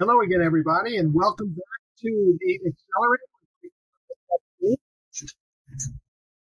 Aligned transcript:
Hello 0.00 0.20
again, 0.22 0.42
everybody, 0.44 0.96
and 0.96 1.14
welcome 1.14 1.50
back 1.50 1.80
to 2.00 2.36
the 2.40 2.58
Accelerator. 2.66 3.22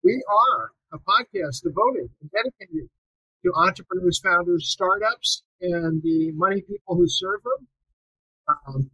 We 0.04 0.24
are 0.28 0.72
a 0.92 0.98
podcast 0.98 1.62
devoted 1.62 2.10
and 2.20 2.32
dedicated 2.32 2.90
to 3.46 3.54
entrepreneurs, 3.54 4.20
founders, 4.24 4.70
startups, 4.70 5.44
and 5.62 6.02
the 6.02 6.32
money 6.32 6.62
people 6.62 6.96
who 6.96 7.08
serve 7.08 7.42
them. 7.44 7.68
Um, 8.48 8.90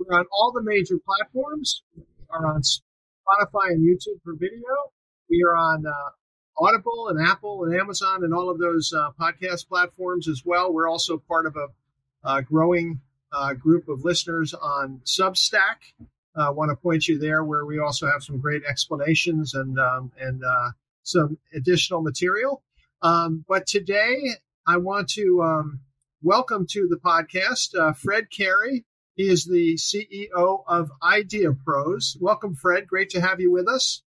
we're 0.00 0.18
on 0.18 0.26
all 0.32 0.50
the 0.50 0.64
major 0.64 0.96
platforms. 1.06 1.84
We 1.96 2.02
are 2.30 2.44
on 2.44 2.62
Spotify 2.62 3.68
and 3.68 3.86
YouTube 3.86 4.20
for 4.24 4.34
video. 4.34 4.90
We 5.30 5.44
are 5.48 5.54
on 5.54 5.84
uh, 5.86 6.10
Audible 6.58 7.06
and 7.10 7.24
Apple 7.24 7.62
and 7.62 7.80
Amazon 7.80 8.24
and 8.24 8.34
all 8.34 8.50
of 8.50 8.58
those 8.58 8.92
uh, 8.92 9.10
podcast 9.12 9.68
platforms 9.68 10.26
as 10.26 10.42
well. 10.44 10.72
We're 10.72 10.90
also 10.90 11.18
part 11.18 11.46
of 11.46 11.54
a 11.54 11.68
uh, 12.26 12.40
growing 12.40 13.00
uh, 13.32 13.54
group 13.54 13.88
of 13.88 14.04
listeners 14.04 14.54
on 14.54 15.00
Substack. 15.04 15.76
I 16.36 16.48
uh, 16.48 16.52
want 16.52 16.70
to 16.70 16.76
point 16.76 17.08
you 17.08 17.18
there 17.18 17.42
where 17.42 17.64
we 17.64 17.78
also 17.78 18.06
have 18.06 18.22
some 18.22 18.38
great 18.38 18.62
explanations 18.68 19.54
and 19.54 19.78
um, 19.78 20.12
and 20.20 20.42
uh, 20.44 20.70
some 21.02 21.38
additional 21.54 22.02
material. 22.02 22.62
Um, 23.02 23.44
but 23.48 23.66
today 23.66 24.18
I 24.66 24.76
want 24.76 25.08
to 25.10 25.42
um, 25.42 25.80
welcome 26.22 26.66
to 26.70 26.88
the 26.88 26.96
podcast 26.96 27.78
uh, 27.78 27.94
Fred 27.94 28.30
Cary. 28.30 28.84
He 29.14 29.28
is 29.28 29.46
the 29.46 29.76
CEO 29.76 30.62
of 30.66 30.90
Idea 31.02 31.52
Pros. 31.52 32.18
Welcome, 32.20 32.54
Fred. 32.54 32.86
Great 32.86 33.10
to 33.10 33.20
have 33.22 33.40
you 33.40 33.50
with 33.50 33.66
us. 33.66 34.02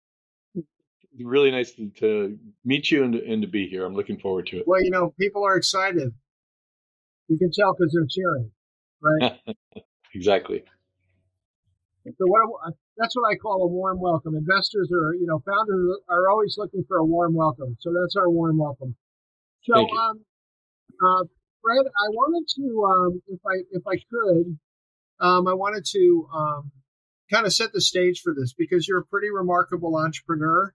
Really 1.18 1.50
nice 1.50 1.72
to, 1.72 1.88
to 1.96 2.38
meet 2.62 2.90
you 2.90 3.04
and, 3.04 3.14
and 3.14 3.42
to 3.42 3.48
be 3.48 3.68
here. 3.68 3.86
I'm 3.86 3.94
looking 3.94 4.18
forward 4.18 4.48
to 4.48 4.58
it. 4.58 4.64
Well, 4.68 4.84
you 4.84 4.90
know, 4.90 5.14
people 5.18 5.44
are 5.44 5.56
excited. 5.56 6.12
You 7.28 7.38
can 7.38 7.50
tell 7.52 7.72
because 7.72 7.92
they're 7.92 8.06
cheering 8.08 8.50
right? 9.02 9.38
exactly. 10.14 10.64
So 12.04 12.26
what 12.26 12.74
that's 12.96 13.14
what 13.14 13.30
I 13.30 13.36
call 13.36 13.62
a 13.62 13.66
warm 13.66 14.00
welcome. 14.00 14.34
Investors 14.34 14.90
are, 14.92 15.14
you 15.14 15.26
know, 15.26 15.42
founders 15.46 15.98
are 16.08 16.30
always 16.30 16.56
looking 16.58 16.84
for 16.88 16.98
a 16.98 17.04
warm 17.04 17.34
welcome. 17.34 17.76
So 17.80 17.92
that's 17.92 18.16
our 18.16 18.30
warm 18.30 18.58
welcome. 18.58 18.96
So, 19.62 19.74
um, 19.74 20.20
uh, 21.04 21.24
Fred, 21.62 21.86
I 21.86 22.08
wanted 22.08 22.48
to, 22.56 22.84
um, 22.84 23.22
if 23.28 23.40
I 23.46 23.62
if 23.70 23.82
I 23.86 23.96
could, 24.10 24.58
um, 25.20 25.48
I 25.48 25.54
wanted 25.54 25.84
to 25.92 26.28
um, 26.32 26.72
kind 27.30 27.46
of 27.46 27.52
set 27.52 27.72
the 27.72 27.80
stage 27.80 28.20
for 28.20 28.34
this 28.34 28.54
because 28.56 28.88
you're 28.88 29.00
a 29.00 29.04
pretty 29.04 29.30
remarkable 29.30 29.96
entrepreneur. 29.96 30.72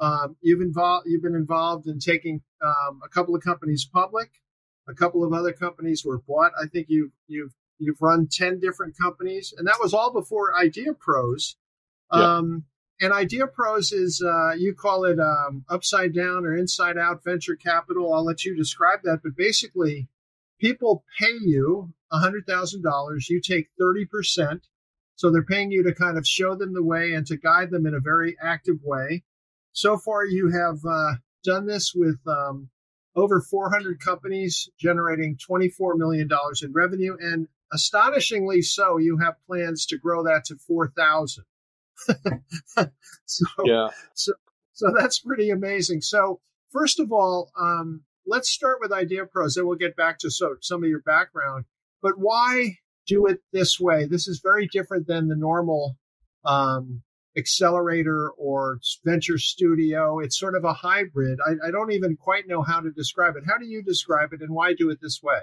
Um, 0.00 0.36
you've 0.40 0.60
involved 0.60 1.06
you've 1.08 1.22
been 1.22 1.36
involved 1.36 1.86
in 1.86 2.00
taking 2.00 2.42
um, 2.62 3.00
a 3.04 3.08
couple 3.08 3.36
of 3.36 3.42
companies 3.42 3.88
public. 3.90 4.30
A 4.88 4.94
couple 4.94 5.22
of 5.22 5.32
other 5.32 5.52
companies 5.52 6.04
were 6.04 6.18
bought. 6.18 6.52
I 6.60 6.66
think 6.66 6.86
you've 6.88 7.12
you've 7.28 7.52
You've 7.82 8.00
run 8.00 8.28
10 8.30 8.60
different 8.60 8.96
companies, 8.96 9.52
and 9.56 9.66
that 9.66 9.78
was 9.80 9.92
all 9.92 10.12
before 10.12 10.56
Idea 10.56 10.94
Pros. 10.94 11.56
Um, 12.10 12.64
and 13.00 13.12
Idea 13.12 13.48
Pros 13.48 13.90
is, 13.90 14.22
uh, 14.24 14.52
you 14.52 14.74
call 14.74 15.04
it 15.04 15.18
um, 15.18 15.64
upside 15.68 16.14
down 16.14 16.44
or 16.44 16.56
inside 16.56 16.96
out 16.96 17.24
venture 17.24 17.56
capital. 17.56 18.12
I'll 18.14 18.24
let 18.24 18.44
you 18.44 18.54
describe 18.54 19.00
that. 19.02 19.20
But 19.24 19.36
basically, 19.36 20.08
people 20.60 21.04
pay 21.18 21.32
you 21.40 21.92
$100,000. 22.12 23.28
You 23.28 23.40
take 23.40 23.70
30%. 23.80 24.60
So 25.16 25.30
they're 25.30 25.42
paying 25.42 25.72
you 25.72 25.82
to 25.84 25.94
kind 25.94 26.16
of 26.16 26.26
show 26.26 26.54
them 26.54 26.74
the 26.74 26.82
way 26.82 27.12
and 27.12 27.26
to 27.26 27.36
guide 27.36 27.70
them 27.70 27.86
in 27.86 27.94
a 27.94 28.00
very 28.00 28.36
active 28.40 28.78
way. 28.84 29.24
So 29.72 29.98
far, 29.98 30.24
you 30.24 30.50
have 30.50 30.78
uh, 30.88 31.14
done 31.42 31.66
this 31.66 31.92
with 31.94 32.18
um, 32.26 32.70
over 33.16 33.40
400 33.40 34.00
companies 34.00 34.68
generating 34.78 35.36
$24 35.36 35.96
million 35.96 36.28
in 36.62 36.72
revenue. 36.72 37.16
And 37.20 37.48
Astonishingly 37.72 38.62
so, 38.62 38.98
you 38.98 39.18
have 39.18 39.34
plans 39.46 39.86
to 39.86 39.98
grow 39.98 40.24
that 40.24 40.44
to 40.46 40.56
4,000. 40.56 41.44
so, 43.24 43.46
yeah. 43.64 43.88
So, 44.14 44.32
so 44.72 44.92
that's 44.96 45.20
pretty 45.20 45.50
amazing. 45.50 46.00
So, 46.00 46.40
first 46.70 47.00
of 47.00 47.12
all, 47.12 47.50
um, 47.58 48.02
let's 48.26 48.50
start 48.50 48.78
with 48.80 48.92
Idea 48.92 49.26
Pros, 49.26 49.54
then 49.54 49.66
we'll 49.66 49.76
get 49.76 49.96
back 49.96 50.18
to 50.20 50.30
so, 50.30 50.56
some 50.60 50.82
of 50.82 50.90
your 50.90 51.02
background. 51.02 51.64
But 52.02 52.14
why 52.16 52.78
do 53.06 53.26
it 53.26 53.40
this 53.52 53.80
way? 53.80 54.06
This 54.06 54.28
is 54.28 54.40
very 54.42 54.68
different 54.70 55.06
than 55.06 55.28
the 55.28 55.36
normal 55.36 55.96
um, 56.44 57.02
accelerator 57.36 58.30
or 58.30 58.78
venture 59.04 59.38
studio. 59.38 60.18
It's 60.18 60.38
sort 60.38 60.54
of 60.54 60.64
a 60.64 60.72
hybrid. 60.72 61.38
I, 61.44 61.68
I, 61.68 61.70
don't 61.70 61.92
even 61.92 62.16
quite 62.16 62.46
know 62.46 62.62
how 62.62 62.80
to 62.80 62.90
describe 62.90 63.36
it. 63.36 63.44
How 63.46 63.58
do 63.58 63.66
you 63.66 63.82
describe 63.82 64.32
it, 64.32 64.40
and 64.40 64.50
why 64.50 64.74
do 64.74 64.90
it 64.90 64.98
this 65.00 65.20
way? 65.22 65.40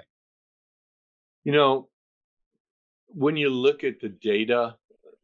You 1.44 1.52
know, 1.52 1.88
when 3.14 3.36
you 3.36 3.50
look 3.50 3.84
at 3.84 4.00
the 4.00 4.08
data, 4.08 4.76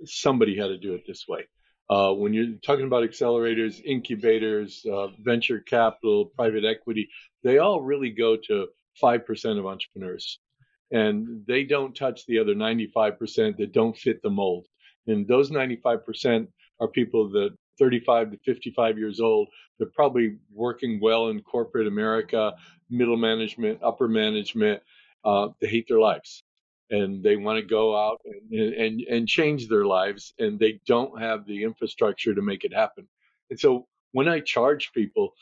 somebody 0.04 0.56
had 0.56 0.68
to 0.68 0.78
do 0.78 0.94
it 0.94 1.04
this 1.06 1.26
way. 1.28 1.46
Uh, 1.88 2.12
when 2.12 2.34
you're 2.34 2.56
talking 2.64 2.86
about 2.86 3.04
accelerators, 3.04 3.80
incubators, 3.84 4.84
uh, 4.90 5.08
venture 5.20 5.60
capital, 5.60 6.26
private 6.26 6.64
equity, 6.64 7.08
they 7.44 7.58
all 7.58 7.80
really 7.80 8.10
go 8.10 8.36
to 8.36 8.66
5% 9.02 9.58
of 9.58 9.66
entrepreneurs. 9.66 10.40
And 10.90 11.44
they 11.46 11.64
don't 11.64 11.94
touch 11.94 12.26
the 12.26 12.38
other 12.38 12.54
95% 12.54 13.56
that 13.58 13.72
don't 13.72 13.96
fit 13.96 14.20
the 14.22 14.30
mold. 14.30 14.66
And 15.06 15.26
those 15.28 15.50
95% 15.50 16.48
are 16.80 16.88
people 16.88 17.30
that 17.30 17.50
35 17.78 18.32
to 18.32 18.38
55 18.44 18.98
years 18.98 19.20
old. 19.20 19.48
They're 19.78 19.88
probably 19.94 20.38
working 20.52 20.98
well 21.00 21.28
in 21.28 21.40
corporate 21.42 21.86
America, 21.86 22.54
middle 22.90 23.16
management, 23.16 23.80
upper 23.82 24.08
management. 24.08 24.82
Uh, 25.24 25.48
they 25.60 25.68
hate 25.68 25.86
their 25.88 26.00
lives 26.00 26.42
and 26.90 27.22
they 27.22 27.36
want 27.36 27.58
to 27.58 27.66
go 27.66 27.96
out 27.96 28.20
and, 28.50 28.74
and 28.74 29.00
and 29.02 29.28
change 29.28 29.68
their 29.68 29.86
lives 29.86 30.34
and 30.38 30.58
they 30.58 30.80
don't 30.86 31.20
have 31.20 31.46
the 31.46 31.62
infrastructure 31.64 32.34
to 32.34 32.42
make 32.42 32.64
it 32.64 32.74
happen. 32.74 33.08
And 33.50 33.58
so 33.58 33.86
when 34.12 34.28
i 34.28 34.40
charge 34.40 34.92
people 34.92 35.34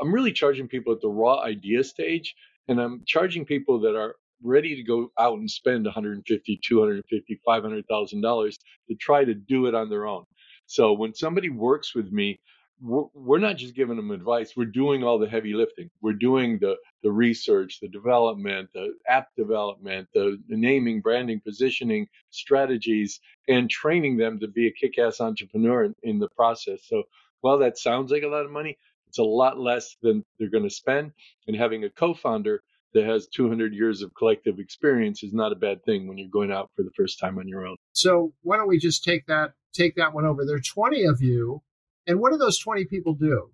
i'm 0.00 0.12
really 0.12 0.32
charging 0.32 0.68
people 0.68 0.92
at 0.92 1.00
the 1.00 1.08
raw 1.08 1.40
idea 1.42 1.82
stage 1.84 2.34
and 2.68 2.80
i'm 2.80 3.02
charging 3.06 3.44
people 3.44 3.80
that 3.80 3.96
are 3.96 4.16
ready 4.42 4.76
to 4.76 4.82
go 4.82 5.10
out 5.18 5.38
and 5.38 5.50
spend 5.50 5.84
150 5.84 6.60
250 6.64 7.40
500000 7.44 8.20
dollars 8.20 8.58
to 8.88 8.94
try 8.96 9.24
to 9.24 9.34
do 9.34 9.66
it 9.66 9.74
on 9.74 9.88
their 9.88 10.06
own. 10.06 10.24
So 10.66 10.92
when 10.92 11.14
somebody 11.14 11.50
works 11.50 11.94
with 11.94 12.12
me 12.12 12.40
we're, 12.80 13.04
we're 13.14 13.38
not 13.38 13.56
just 13.56 13.74
giving 13.74 13.96
them 13.96 14.10
advice 14.10 14.54
we're 14.56 14.64
doing 14.64 15.02
all 15.02 15.18
the 15.18 15.28
heavy 15.28 15.54
lifting 15.54 15.90
we're 16.00 16.12
doing 16.12 16.58
the 16.60 16.76
the 17.02 17.10
research 17.10 17.78
the 17.80 17.88
development 17.88 18.68
the 18.74 18.94
app 19.08 19.28
development 19.36 20.08
the, 20.14 20.38
the 20.48 20.56
naming 20.56 21.00
branding 21.00 21.40
positioning 21.40 22.06
strategies 22.30 23.20
and 23.48 23.70
training 23.70 24.16
them 24.16 24.38
to 24.38 24.48
be 24.48 24.66
a 24.66 24.72
kick-ass 24.72 25.20
entrepreneur 25.20 25.84
in, 25.84 25.94
in 26.02 26.18
the 26.18 26.28
process 26.30 26.80
so 26.84 27.02
while 27.40 27.58
that 27.58 27.78
sounds 27.78 28.10
like 28.10 28.22
a 28.22 28.28
lot 28.28 28.44
of 28.44 28.50
money 28.50 28.76
it's 29.08 29.18
a 29.18 29.22
lot 29.22 29.58
less 29.58 29.96
than 30.02 30.24
they're 30.38 30.50
going 30.50 30.64
to 30.64 30.70
spend 30.70 31.12
and 31.46 31.56
having 31.56 31.84
a 31.84 31.90
co-founder 31.90 32.60
that 32.94 33.04
has 33.04 33.26
200 33.28 33.74
years 33.74 34.02
of 34.02 34.14
collective 34.14 34.58
experience 34.58 35.22
is 35.22 35.32
not 35.32 35.52
a 35.52 35.56
bad 35.56 35.84
thing 35.84 36.06
when 36.06 36.16
you're 36.16 36.28
going 36.28 36.52
out 36.52 36.70
for 36.76 36.82
the 36.82 36.92
first 36.96 37.18
time 37.18 37.38
on 37.38 37.48
your 37.48 37.66
own. 37.66 37.76
So 37.92 38.32
why 38.42 38.56
don't 38.56 38.68
we 38.68 38.78
just 38.78 39.02
take 39.02 39.26
that 39.26 39.52
take 39.72 39.96
that 39.96 40.14
one 40.14 40.24
over? 40.24 40.44
There 40.46 40.56
are 40.56 40.60
20 40.60 41.04
of 41.04 41.20
you 41.20 41.60
and 42.06 42.20
what 42.20 42.32
do 42.32 42.38
those 42.38 42.58
20 42.58 42.84
people 42.86 43.14
do? 43.14 43.50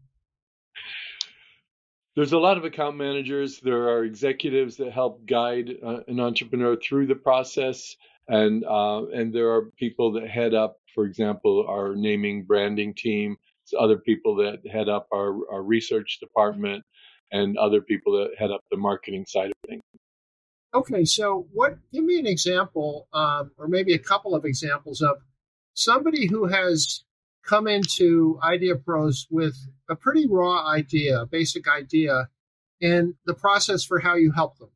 There's 2.17 2.33
a 2.33 2.39
lot 2.39 2.59
of 2.59 2.65
account 2.65 2.97
managers. 2.97 3.61
There 3.61 3.89
are 3.89 4.05
executives 4.05 4.77
that 4.77 4.93
help 4.93 5.25
guide 5.27 5.71
uh, 5.85 6.01
an 6.09 6.19
entrepreneur 6.19 6.77
through 6.77 7.07
the 7.07 7.15
process, 7.15 7.97
and 8.29 8.65
uh, 8.65 9.07
and 9.07 9.33
there 9.33 9.53
are 9.53 9.67
people 9.79 10.13
that 10.13 10.29
head 10.29 10.53
up, 10.53 10.79
for 10.95 11.05
example, 11.05 11.65
our 11.69 11.95
naming 11.95 12.45
branding 12.45 12.95
team. 12.95 13.37
other 13.79 13.99
people 13.99 14.35
that 14.35 14.59
head 14.69 14.89
up 14.89 15.07
our, 15.15 15.39
our 15.53 15.63
research 15.63 16.19
department, 16.21 16.85
and 17.31 17.57
other 17.57 17.81
people 17.81 18.13
that 18.19 18.31
head 18.37 18.51
up 18.51 18.61
the 18.73 18.77
marketing 18.77 19.25
side 19.27 19.47
of 19.51 19.69
things. 19.69 19.83
Okay, 20.75 21.05
so 21.05 21.47
what? 21.53 21.79
Give 21.93 22.05
me 22.05 22.19
an 22.19 22.27
example, 22.27 23.07
um, 23.13 23.53
or 23.57 23.69
maybe 23.69 23.95
a 23.95 23.99
couple 23.99 24.35
of 24.35 24.45
examples 24.45 25.01
of 25.01 25.19
somebody 25.75 26.27
who 26.27 26.47
has 26.47 27.05
come 27.47 27.67
into 27.67 28.39
Idea 28.43 28.77
Pros 28.77 29.27
with 29.31 29.57
a 29.89 29.97
pretty 29.97 30.27
raw 30.29 30.67
idea, 30.67 31.27
basic 31.27 31.65
idea, 31.69 32.29
and 32.81 33.15
the 33.27 33.35
process 33.35 33.85
for 33.85 34.01
how 34.01 34.17
you 34.17 34.33
help 34.33 34.59
them. 34.59 34.71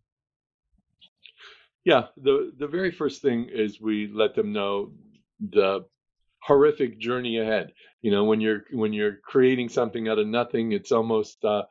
Yeah, 1.84 2.06
the 2.16 2.52
the 2.56 2.66
very 2.66 2.90
first 2.90 3.20
thing 3.20 3.48
is 3.52 3.80
we 3.80 4.10
let 4.12 4.34
them 4.34 4.52
know 4.52 4.92
the 5.40 5.84
horrific 6.42 6.98
journey 6.98 7.38
ahead. 7.38 7.72
You 8.02 8.10
know, 8.10 8.24
when 8.24 8.40
you're 8.40 8.64
when 8.72 8.92
you're 8.92 9.16
creating 9.24 9.68
something 9.68 10.08
out 10.08 10.18
of 10.18 10.26
nothing, 10.26 10.72
it's 10.72 10.92
almost 10.92 11.44
uh, 11.44 11.64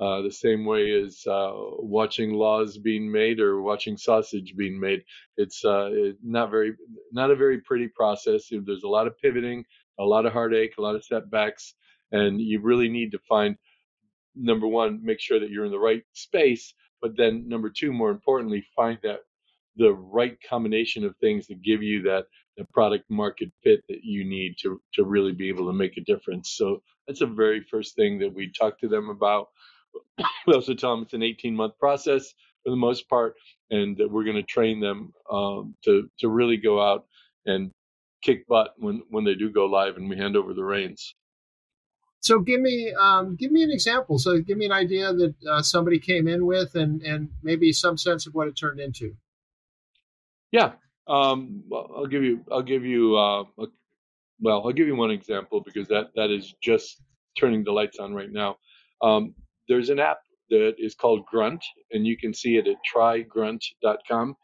uh, 0.00 0.22
the 0.22 0.32
same 0.32 0.64
way 0.64 0.90
as 0.90 1.24
uh, 1.28 1.52
watching 1.78 2.32
laws 2.32 2.76
being 2.76 3.10
made 3.10 3.38
or 3.38 3.62
watching 3.62 3.96
sausage 3.96 4.54
being 4.56 4.80
made. 4.80 5.02
It's 5.36 5.64
uh, 5.64 5.90
not 6.22 6.50
very 6.50 6.74
not 7.12 7.30
a 7.30 7.36
very 7.36 7.60
pretty 7.60 7.88
process. 7.88 8.48
There's 8.50 8.82
a 8.82 8.88
lot 8.88 9.06
of 9.06 9.16
pivoting, 9.18 9.64
a 9.98 10.04
lot 10.04 10.26
of 10.26 10.32
heartache, 10.32 10.74
a 10.78 10.82
lot 10.82 10.96
of 10.96 11.04
setbacks, 11.04 11.74
and 12.10 12.40
you 12.40 12.60
really 12.60 12.88
need 12.88 13.12
to 13.12 13.18
find 13.28 13.56
number 14.34 14.66
one, 14.66 15.00
make 15.02 15.20
sure 15.20 15.40
that 15.40 15.50
you're 15.50 15.64
in 15.64 15.72
the 15.72 15.78
right 15.78 16.02
space, 16.12 16.74
but 17.00 17.16
then 17.16 17.48
number 17.48 17.70
two, 17.70 17.92
more 17.92 18.10
importantly, 18.10 18.64
find 18.74 18.98
that 19.02 19.20
the 19.76 19.92
right 19.92 20.36
combination 20.48 21.04
of 21.04 21.16
things 21.16 21.46
that 21.46 21.62
give 21.62 21.82
you 21.82 22.02
that 22.02 22.26
the 22.56 22.64
product 22.72 23.04
market 23.10 23.50
fit 23.62 23.80
that 23.88 24.00
you 24.02 24.24
need 24.24 24.54
to 24.60 24.80
to 24.92 25.04
really 25.04 25.32
be 25.32 25.48
able 25.48 25.66
to 25.66 25.72
make 25.72 25.96
a 25.96 26.02
difference. 26.02 26.52
So 26.52 26.82
that's 27.06 27.20
the 27.20 27.26
very 27.26 27.62
first 27.62 27.96
thing 27.96 28.18
that 28.18 28.32
we 28.32 28.52
talk 28.52 28.78
to 28.80 28.88
them 28.88 29.08
about. 29.08 29.48
we 30.46 30.54
also 30.54 30.74
tell 30.74 30.94
them 30.94 31.02
it's 31.02 31.14
an 31.14 31.22
18 31.22 31.56
month 31.56 31.78
process 31.78 32.34
for 32.62 32.70
the 32.70 32.76
most 32.76 33.08
part, 33.08 33.34
and 33.70 33.96
that 33.96 34.10
we're 34.10 34.24
going 34.24 34.36
to 34.36 34.42
train 34.42 34.80
them 34.80 35.12
um, 35.30 35.74
to 35.84 36.08
to 36.18 36.28
really 36.28 36.58
go 36.58 36.80
out 36.80 37.06
and 37.46 37.70
kick 38.22 38.46
butt 38.46 38.74
when 38.78 39.02
when 39.10 39.24
they 39.24 39.34
do 39.34 39.50
go 39.50 39.66
live 39.66 39.96
and 39.96 40.08
we 40.08 40.16
hand 40.16 40.36
over 40.36 40.54
the 40.54 40.64
reins. 40.64 41.14
So 42.20 42.38
give 42.38 42.60
me 42.60 42.94
um, 42.98 43.34
give 43.36 43.50
me 43.50 43.64
an 43.64 43.72
example. 43.72 44.18
So 44.18 44.40
give 44.40 44.56
me 44.56 44.66
an 44.66 44.72
idea 44.72 45.12
that 45.12 45.34
uh, 45.50 45.62
somebody 45.62 45.98
came 45.98 46.28
in 46.28 46.46
with, 46.46 46.76
and 46.76 47.02
and 47.02 47.30
maybe 47.42 47.72
some 47.72 47.98
sense 47.98 48.26
of 48.26 48.34
what 48.34 48.46
it 48.46 48.56
turned 48.56 48.78
into. 48.78 49.16
Yeah, 50.52 50.72
um, 51.08 51.64
I'll 51.72 52.06
give 52.06 52.22
you 52.22 52.44
I'll 52.50 52.62
give 52.62 52.84
you 52.84 53.16
uh, 53.16 53.44
a, 53.58 53.66
well 54.40 54.62
I'll 54.64 54.72
give 54.72 54.86
you 54.86 54.94
one 54.94 55.10
example 55.10 55.62
because 55.64 55.88
that 55.88 56.10
that 56.14 56.30
is 56.30 56.54
just 56.62 57.02
turning 57.36 57.64
the 57.64 57.72
lights 57.72 57.98
on 57.98 58.14
right 58.14 58.30
now. 58.30 58.56
Um, 59.02 59.34
there's 59.68 59.90
an 59.90 59.98
app 59.98 60.18
that 60.50 60.74
is 60.78 60.94
called 60.94 61.26
Grunt, 61.26 61.64
and 61.90 62.06
you 62.06 62.16
can 62.16 62.32
see 62.32 62.56
it 62.56 62.68
at 62.68 62.76
trygrunt.com. 62.94 64.36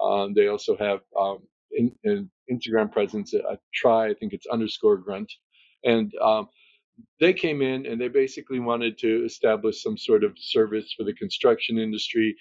Um, 0.00 0.34
they 0.34 0.46
also 0.48 0.76
have 0.76 1.00
um, 1.18 1.40
in, 1.76 1.92
in 2.04 2.30
Instagram 2.50 2.90
presence 2.92 3.34
I 3.34 3.58
try, 3.74 4.08
I 4.10 4.14
think 4.14 4.32
it's 4.32 4.46
underscore 4.46 4.96
grunt. 4.96 5.32
And 5.84 6.12
um, 6.22 6.48
they 7.20 7.32
came 7.32 7.62
in 7.62 7.86
and 7.86 8.00
they 8.00 8.08
basically 8.08 8.60
wanted 8.60 8.98
to 8.98 9.24
establish 9.24 9.82
some 9.82 9.98
sort 9.98 10.24
of 10.24 10.32
service 10.38 10.92
for 10.96 11.04
the 11.04 11.14
construction 11.14 11.78
industry. 11.78 12.36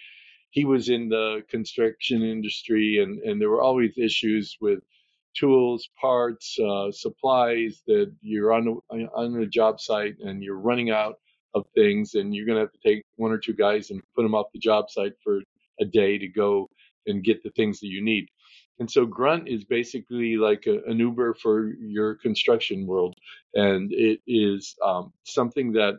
He 0.52 0.66
was 0.66 0.90
in 0.90 1.10
the 1.10 1.44
construction 1.50 2.24
industry, 2.24 3.00
and, 3.04 3.20
and 3.20 3.42
there 3.42 3.50
were 3.50 3.62
always 3.62 3.98
issues 3.98 4.58
with 4.62 4.80
tools, 5.38 5.90
parts, 6.00 6.58
uh, 6.60 6.92
supplies 6.92 7.82
that 7.88 8.14
you're 8.22 8.54
on 8.54 8.80
a, 8.92 8.96
on 9.16 9.42
a 9.42 9.46
job 9.46 9.82
site 9.82 10.16
and 10.22 10.42
you're 10.42 10.60
running 10.60 10.92
out 10.92 11.16
of 11.56 11.66
things, 11.76 12.16
and 12.16 12.34
you're 12.34 12.46
going 12.46 12.58
to 12.58 12.62
have 12.62 12.72
to 12.72 12.80
take 12.90 13.04
one 13.18 13.32
or 13.32 13.38
two 13.38 13.54
guys 13.54 13.92
and 13.92 14.02
put 14.16 14.24
them 14.24 14.36
off 14.36 14.48
the 14.54 14.60
job 14.60 14.90
site 14.90 15.14
for 15.24 15.42
a 15.82 15.86
day 15.86 16.18
to 16.18 16.28
go 16.28 16.70
and 17.06 17.24
get 17.24 17.44
the 17.44 17.52
things 17.52 17.80
that 17.82 17.88
you 17.88 18.04
need. 18.04 18.28
And 18.80 18.90
so 18.92 19.06
Grunt 19.06 19.48
is 19.48 19.64
basically 19.64 20.38
like 20.38 20.66
a, 20.68 20.84
an 20.90 21.00
Uber 21.00 21.36
for 21.36 21.74
your 21.74 22.16
construction 22.16 22.86
world. 22.86 23.16
And 23.54 23.92
it 23.94 24.20
is 24.28 24.76
um, 24.86 25.14
something 25.24 25.74
that 25.74 25.96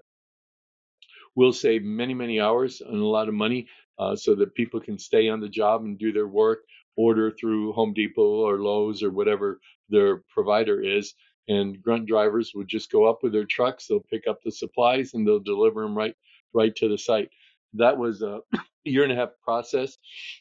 will 1.34 1.52
save 1.52 1.82
many, 1.82 2.14
many 2.14 2.40
hours 2.40 2.80
and 2.80 3.00
a 3.00 3.06
lot 3.06 3.28
of 3.28 3.34
money 3.34 3.68
uh, 3.98 4.16
so 4.16 4.34
that 4.34 4.54
people 4.54 4.80
can 4.80 4.98
stay 4.98 5.28
on 5.28 5.40
the 5.40 5.48
job 5.48 5.84
and 5.84 5.98
do 5.98 6.12
their 6.12 6.28
work, 6.28 6.60
order 6.96 7.30
through 7.30 7.72
Home 7.72 7.94
Depot 7.94 8.22
or 8.46 8.58
Lowe's 8.60 9.02
or 9.02 9.10
whatever 9.10 9.60
their 9.88 10.22
provider 10.30 10.82
is. 10.82 11.14
And 11.48 11.80
grunt 11.82 12.06
drivers 12.06 12.52
would 12.54 12.68
just 12.68 12.90
go 12.90 13.06
up 13.06 13.22
with 13.22 13.32
their 13.32 13.44
trucks, 13.44 13.86
they'll 13.86 14.00
pick 14.10 14.26
up 14.28 14.40
the 14.44 14.50
supplies 14.50 15.14
and 15.14 15.26
they'll 15.26 15.40
deliver 15.40 15.82
them 15.82 15.96
right 15.96 16.14
right 16.54 16.74
to 16.76 16.88
the 16.88 16.98
site. 16.98 17.30
That 17.74 17.98
was 17.98 18.22
a 18.22 18.40
year 18.84 19.04
and 19.04 19.12
a 19.12 19.16
half 19.16 19.30
process. 19.44 19.96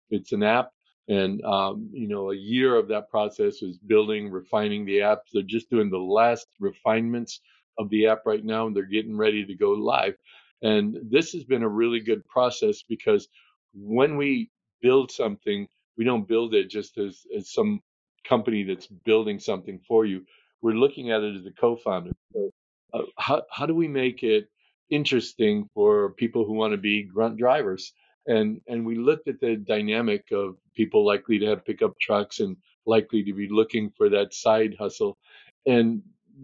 It's 0.10 0.32
an 0.32 0.44
app 0.44 0.72
and 1.08 1.44
um, 1.46 1.90
you 1.94 2.08
know 2.08 2.32
a 2.32 2.36
year 2.36 2.76
of 2.76 2.88
that 2.90 3.10
process 3.10 3.62
was 3.62 3.78
building 3.78 4.32
refining 4.32 4.86
the 4.86 5.02
app 5.02 5.20
they're 5.34 5.44
just 5.44 5.70
doing 5.70 5.90
the 5.90 5.98
last 5.98 6.48
refinements 6.60 7.42
of 7.78 7.90
the 7.90 8.08
app 8.08 8.22
right 8.26 8.44
now 8.46 8.68
and 8.68 8.76
they're 8.76 8.84
getting 8.84 9.18
ready 9.18 9.46
to 9.46 9.56
go 9.56 9.72
live. 9.72 10.16
And 10.62 10.98
this 11.12 11.34
has 11.34 11.44
been 11.44 11.64
a 11.64 11.70
really 11.70 12.00
good 12.00 12.26
process 12.28 12.84
because 12.88 13.28
when 13.74 14.18
we 14.18 14.50
build 14.82 15.12
something 15.12 15.68
we 15.98 16.06
don't 16.06 16.28
build 16.28 16.54
it 16.54 16.70
just 16.70 16.98
as, 16.98 17.22
as 17.38 17.52
some 17.52 17.82
company 18.28 18.64
that's 18.64 18.88
building 18.88 19.40
something 19.40 19.80
for 19.88 20.06
you. 20.06 20.24
We're 20.62 20.74
looking 20.74 21.12
at 21.12 21.22
it 21.22 21.36
as 21.38 21.46
a 21.46 21.52
co-founder. 21.52 22.12
So, 22.34 22.52
uh, 22.94 23.04
how, 23.18 23.44
how 23.52 23.66
do 23.66 23.76
we 23.76 23.88
make 23.88 24.24
it 24.24 24.50
interesting 24.90 25.70
for 25.74 26.12
people 26.14 26.46
who 26.46 26.54
want 26.54 26.74
to 26.74 26.78
be 26.78 27.04
grunt 27.04 27.38
drivers 27.38 27.94
and 28.28 28.62
and 28.68 28.86
we 28.86 28.96
looked 28.96 29.28
at 29.28 29.40
the 29.40 29.56
dynamic 29.56 30.32
of 30.32 30.58
people 30.76 31.06
likely 31.06 31.40
to 31.40 31.46
have 31.46 31.66
pickup 31.66 31.94
trucks 32.00 32.40
and 32.40 32.58
likely 32.86 33.24
to 33.24 33.34
be 33.34 33.48
looking 33.50 33.92
for 33.98 34.10
that 34.10 34.34
side 34.34 34.76
hustle 34.80 35.18
and 35.66 36.02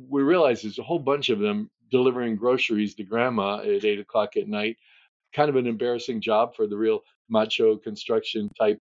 we 0.09 0.21
realized 0.21 0.63
there's 0.63 0.79
a 0.79 0.83
whole 0.83 0.99
bunch 0.99 1.29
of 1.29 1.39
them 1.39 1.69
delivering 1.91 2.35
groceries 2.35 2.95
to 2.95 3.03
grandma 3.03 3.59
at 3.59 3.85
eight 3.85 3.99
o'clock 3.99 4.37
at 4.37 4.47
night 4.47 4.77
kind 5.33 5.49
of 5.49 5.55
an 5.55 5.67
embarrassing 5.67 6.21
job 6.21 6.55
for 6.55 6.67
the 6.67 6.77
real 6.77 7.01
macho 7.29 7.77
construction 7.77 8.49
type 8.59 8.79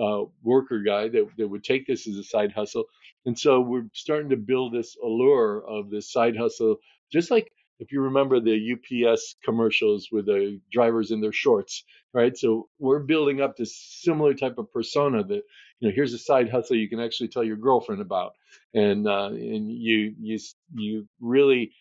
uh, 0.00 0.22
worker 0.42 0.80
guy 0.80 1.08
that, 1.08 1.26
that 1.36 1.48
would 1.48 1.64
take 1.64 1.86
this 1.86 2.06
as 2.06 2.16
a 2.16 2.24
side 2.24 2.52
hustle 2.52 2.84
and 3.26 3.38
so 3.38 3.60
we're 3.60 3.86
starting 3.94 4.30
to 4.30 4.36
build 4.36 4.72
this 4.72 4.96
allure 5.04 5.64
of 5.66 5.90
this 5.90 6.12
side 6.12 6.36
hustle 6.36 6.76
just 7.12 7.30
like 7.30 7.50
if 7.78 7.92
you 7.92 8.02
remember 8.02 8.40
the 8.40 8.72
UPS 8.74 9.36
commercials 9.44 10.08
with 10.10 10.26
the 10.26 10.60
drivers 10.72 11.10
in 11.10 11.20
their 11.20 11.32
shorts, 11.32 11.84
right? 12.12 12.36
So 12.36 12.68
we're 12.78 13.00
building 13.00 13.40
up 13.40 13.56
this 13.56 13.76
similar 13.76 14.34
type 14.34 14.58
of 14.58 14.72
persona 14.72 15.22
that 15.24 15.42
you 15.80 15.88
know 15.88 15.94
here's 15.94 16.14
a 16.14 16.18
side 16.18 16.50
hustle 16.50 16.76
you 16.76 16.88
can 16.88 17.00
actually 17.00 17.28
tell 17.28 17.44
your 17.44 17.56
girlfriend 17.56 18.02
about, 18.02 18.32
and 18.74 19.06
uh, 19.06 19.28
and 19.28 19.70
you 19.70 20.14
you 20.20 20.38
you 20.74 21.08
really 21.20 21.72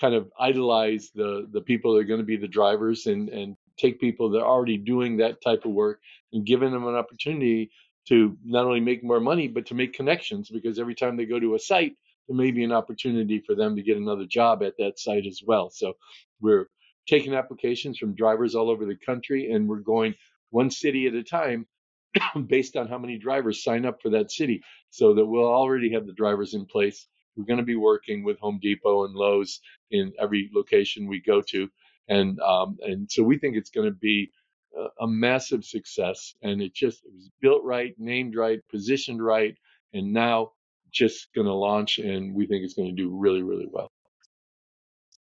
kind 0.00 0.14
of 0.14 0.30
idolize 0.38 1.10
the 1.14 1.46
the 1.52 1.60
people 1.60 1.94
that 1.94 2.00
are 2.00 2.04
going 2.04 2.20
to 2.20 2.26
be 2.26 2.36
the 2.36 2.48
drivers 2.48 3.06
and 3.06 3.28
and 3.30 3.56
take 3.78 4.00
people 4.00 4.30
that 4.30 4.40
are 4.40 4.48
already 4.48 4.76
doing 4.76 5.18
that 5.18 5.42
type 5.42 5.64
of 5.64 5.72
work 5.72 6.00
and 6.32 6.46
giving 6.46 6.72
them 6.72 6.86
an 6.86 6.94
opportunity 6.94 7.70
to 8.08 8.36
not 8.44 8.64
only 8.64 8.80
make 8.80 9.02
more 9.04 9.20
money 9.20 9.48
but 9.48 9.66
to 9.66 9.74
make 9.74 9.92
connections 9.92 10.48
because 10.50 10.78
every 10.78 10.94
time 10.94 11.16
they 11.16 11.26
go 11.26 11.38
to 11.38 11.54
a 11.54 11.58
site 11.58 11.96
there 12.28 12.36
may 12.36 12.50
be 12.50 12.64
an 12.64 12.72
opportunity 12.72 13.42
for 13.46 13.54
them 13.54 13.76
to 13.76 13.82
get 13.82 13.96
another 13.96 14.26
job 14.26 14.62
at 14.62 14.76
that 14.78 14.98
site 14.98 15.26
as 15.26 15.42
well. 15.44 15.70
So 15.70 15.94
we're 16.40 16.68
taking 17.08 17.34
applications 17.34 17.98
from 17.98 18.14
drivers 18.14 18.54
all 18.54 18.70
over 18.70 18.84
the 18.84 18.96
country 18.96 19.52
and 19.52 19.68
we're 19.68 19.80
going 19.80 20.14
one 20.50 20.70
city 20.70 21.06
at 21.06 21.14
a 21.14 21.22
time 21.22 21.66
based 22.46 22.76
on 22.76 22.88
how 22.88 22.98
many 22.98 23.18
drivers 23.18 23.62
sign 23.62 23.84
up 23.84 24.02
for 24.02 24.10
that 24.10 24.30
city 24.30 24.62
so 24.90 25.14
that 25.14 25.26
we'll 25.26 25.44
already 25.44 25.92
have 25.92 26.06
the 26.06 26.12
drivers 26.12 26.54
in 26.54 26.66
place. 26.66 27.06
We're 27.36 27.44
going 27.44 27.58
to 27.58 27.64
be 27.64 27.76
working 27.76 28.24
with 28.24 28.38
Home 28.40 28.58
Depot 28.62 29.04
and 29.04 29.14
Lowe's 29.14 29.60
in 29.90 30.12
every 30.18 30.50
location 30.54 31.06
we 31.06 31.20
go 31.20 31.42
to. 31.50 31.68
And, 32.08 32.40
um, 32.40 32.78
and 32.82 33.10
so 33.10 33.22
we 33.22 33.38
think 33.38 33.56
it's 33.56 33.70
going 33.70 33.88
to 33.88 33.96
be 33.96 34.30
a, 34.76 35.04
a 35.04 35.06
massive 35.06 35.64
success. 35.64 36.34
And 36.42 36.62
it 36.62 36.74
just 36.74 37.04
it 37.04 37.12
was 37.14 37.30
built 37.40 37.62
right, 37.64 37.94
named 37.98 38.36
right, 38.36 38.60
positioned 38.70 39.22
right. 39.24 39.56
And 39.92 40.12
now 40.12 40.52
just 40.96 41.28
going 41.34 41.46
to 41.46 41.52
launch, 41.54 41.98
and 41.98 42.34
we 42.34 42.46
think 42.46 42.64
it's 42.64 42.74
going 42.74 42.88
to 42.88 42.94
do 42.94 43.10
really, 43.10 43.42
really 43.42 43.66
well. 43.70 43.90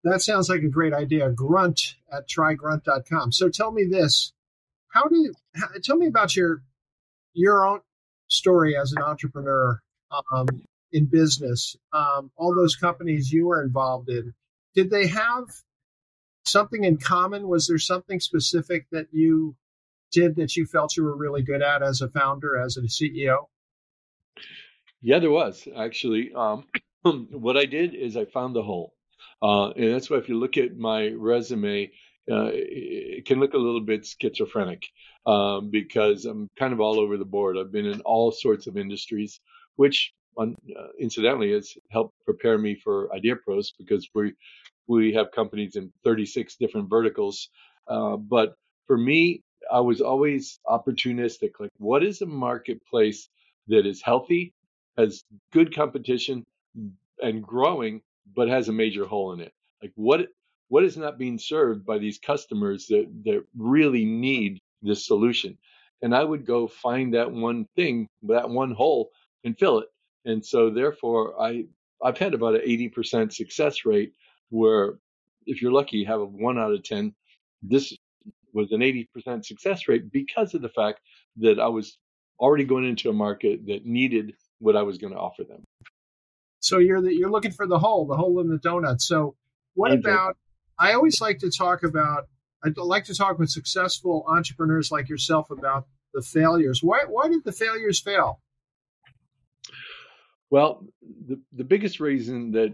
That 0.04 0.22
sounds 0.22 0.48
like 0.48 0.62
a 0.62 0.68
great 0.68 0.94
idea. 0.94 1.30
Grunt 1.30 1.96
at 2.12 2.28
trygrunt.com. 2.28 3.32
So 3.32 3.48
tell 3.48 3.72
me 3.72 3.84
this: 3.90 4.32
How 4.88 5.08
do 5.08 5.16
you 5.16 5.34
tell 5.82 5.96
me 5.96 6.06
about 6.06 6.36
your 6.36 6.62
your 7.34 7.66
own 7.66 7.80
story 8.28 8.76
as 8.76 8.92
an 8.92 9.02
entrepreneur 9.02 9.80
um, 10.32 10.46
in 10.92 11.06
business? 11.06 11.76
Um, 11.92 12.30
all 12.36 12.54
those 12.54 12.76
companies 12.76 13.32
you 13.32 13.48
were 13.48 13.62
involved 13.62 14.08
in, 14.08 14.32
did 14.74 14.90
they 14.90 15.08
have 15.08 15.44
something 16.44 16.84
in 16.84 16.98
common? 16.98 17.48
Was 17.48 17.66
there 17.66 17.78
something 17.78 18.20
specific 18.20 18.86
that 18.92 19.08
you 19.10 19.56
did 20.12 20.36
that 20.36 20.56
you 20.56 20.66
felt 20.66 20.96
you 20.96 21.02
were 21.02 21.16
really 21.16 21.42
good 21.42 21.62
at 21.62 21.82
as 21.82 22.00
a 22.00 22.08
founder, 22.08 22.56
as 22.56 22.76
a 22.76 22.82
CEO? 22.82 23.46
Yeah, 25.00 25.18
there 25.18 25.30
was 25.30 25.66
actually. 25.76 26.32
Um, 26.34 26.64
what 27.30 27.56
I 27.56 27.66
did 27.66 27.94
is 27.94 28.16
I 28.16 28.24
found 28.24 28.54
the 28.56 28.62
hole, 28.62 28.94
uh, 29.42 29.70
and 29.70 29.92
that's 29.94 30.10
why 30.10 30.16
if 30.18 30.28
you 30.28 30.38
look 30.38 30.56
at 30.56 30.76
my 30.76 31.08
resume, 31.08 31.90
uh, 32.30 32.50
it 32.52 33.26
can 33.26 33.38
look 33.40 33.54
a 33.54 33.58
little 33.58 33.80
bit 33.80 34.06
schizophrenic 34.06 34.82
um, 35.26 35.70
because 35.70 36.24
I'm 36.24 36.48
kind 36.58 36.72
of 36.72 36.80
all 36.80 36.98
over 36.98 37.16
the 37.16 37.24
board. 37.24 37.56
I've 37.56 37.72
been 37.72 37.86
in 37.86 38.00
all 38.00 38.32
sorts 38.32 38.66
of 38.66 38.76
industries, 38.76 39.40
which 39.76 40.12
uh, 40.38 40.46
incidentally 41.00 41.52
has 41.52 41.74
helped 41.90 42.14
prepare 42.24 42.58
me 42.58 42.74
for 42.74 43.14
Idea 43.14 43.36
Pros 43.36 43.72
because 43.78 44.08
we 44.14 44.32
we 44.88 45.12
have 45.14 45.30
companies 45.32 45.76
in 45.76 45.92
36 46.04 46.56
different 46.56 46.90
verticals. 46.90 47.48
Uh, 47.88 48.16
but 48.16 48.54
for 48.86 48.96
me, 48.98 49.42
I 49.72 49.80
was 49.80 50.00
always 50.00 50.58
opportunistic. 50.66 51.52
Like, 51.60 51.70
what 51.78 52.02
is 52.04 52.22
a 52.22 52.26
marketplace 52.26 53.28
that 53.68 53.86
is 53.86 54.02
healthy 54.02 54.54
has 54.96 55.24
good 55.52 55.74
competition 55.74 56.44
and 57.22 57.42
growing, 57.42 58.02
but 58.34 58.48
has 58.48 58.68
a 58.68 58.72
major 58.72 59.04
hole 59.04 59.32
in 59.32 59.40
it. 59.40 59.52
Like 59.82 59.92
what 59.94 60.28
what 60.68 60.84
is 60.84 60.96
not 60.96 61.18
being 61.18 61.38
served 61.38 61.86
by 61.86 61.98
these 61.98 62.18
customers 62.18 62.86
that 62.88 63.06
that 63.24 63.44
really 63.56 64.04
need 64.04 64.60
this 64.82 65.06
solution? 65.06 65.56
And 66.02 66.14
I 66.14 66.24
would 66.24 66.44
go 66.44 66.66
find 66.66 67.14
that 67.14 67.30
one 67.30 67.66
thing, 67.76 68.08
that 68.24 68.48
one 68.48 68.72
hole, 68.72 69.10
and 69.44 69.58
fill 69.58 69.78
it. 69.78 69.88
And 70.24 70.44
so 70.44 70.70
therefore, 70.70 71.40
I 71.40 71.66
I've 72.02 72.18
had 72.18 72.34
about 72.34 72.56
an 72.56 72.60
80% 72.60 73.32
success 73.32 73.84
rate 73.84 74.12
where 74.50 74.98
if 75.46 75.62
you're 75.62 75.72
lucky, 75.72 75.98
you 75.98 76.06
have 76.06 76.20
a 76.20 76.24
one 76.26 76.58
out 76.58 76.72
of 76.72 76.82
10. 76.82 77.14
This 77.62 77.96
was 78.52 78.72
an 78.72 78.80
80% 78.80 79.44
success 79.44 79.88
rate 79.88 80.10
because 80.10 80.54
of 80.54 80.62
the 80.62 80.68
fact 80.68 81.00
that 81.38 81.58
I 81.58 81.68
was 81.68 81.98
already 82.40 82.64
going 82.64 82.84
into 82.84 83.08
a 83.08 83.14
market 83.14 83.66
that 83.66 83.86
needed 83.86 84.34
what 84.58 84.76
I 84.76 84.82
was 84.82 84.98
going 84.98 85.12
to 85.12 85.18
offer 85.18 85.44
them. 85.44 85.64
So 86.60 86.78
you're 86.78 87.00
the, 87.00 87.14
you're 87.14 87.30
looking 87.30 87.52
for 87.52 87.66
the 87.66 87.78
hole, 87.78 88.06
the 88.06 88.16
hole 88.16 88.40
in 88.40 88.48
the 88.48 88.58
donut. 88.58 89.00
So 89.00 89.36
what 89.74 89.92
okay. 89.92 90.00
about? 90.00 90.36
I 90.78 90.92
always 90.92 91.20
like 91.20 91.38
to 91.40 91.50
talk 91.50 91.82
about. 91.82 92.24
I 92.64 92.70
like 92.74 93.04
to 93.04 93.14
talk 93.14 93.38
with 93.38 93.50
successful 93.50 94.24
entrepreneurs 94.28 94.90
like 94.90 95.08
yourself 95.08 95.50
about 95.50 95.86
the 96.12 96.22
failures. 96.22 96.80
Why 96.82 97.04
why 97.06 97.28
did 97.28 97.44
the 97.44 97.52
failures 97.52 98.00
fail? 98.00 98.40
Well, 100.50 100.84
the 101.28 101.40
the 101.52 101.64
biggest 101.64 102.00
reason 102.00 102.52
that 102.52 102.72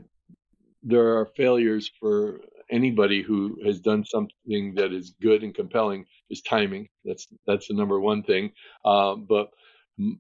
there 0.83 1.19
are 1.19 1.27
failures 1.37 1.91
for 2.01 2.41
anybody 2.71 3.23
who 3.23 3.59
has 3.65 3.81
done 3.81 4.05
something 4.05 4.75
that 4.77 4.93
is 4.93 5.15
good 5.21 5.43
and 5.43 5.55
compelling 5.55 6.07
is 6.31 6.41
timing. 6.41 6.89
That's 7.05 7.27
that's 7.47 7.69
the 7.69 7.75
number 7.75 8.01
one 8.01 8.23
thing. 8.23 8.53
Uh, 8.85 9.17
but 9.17 9.51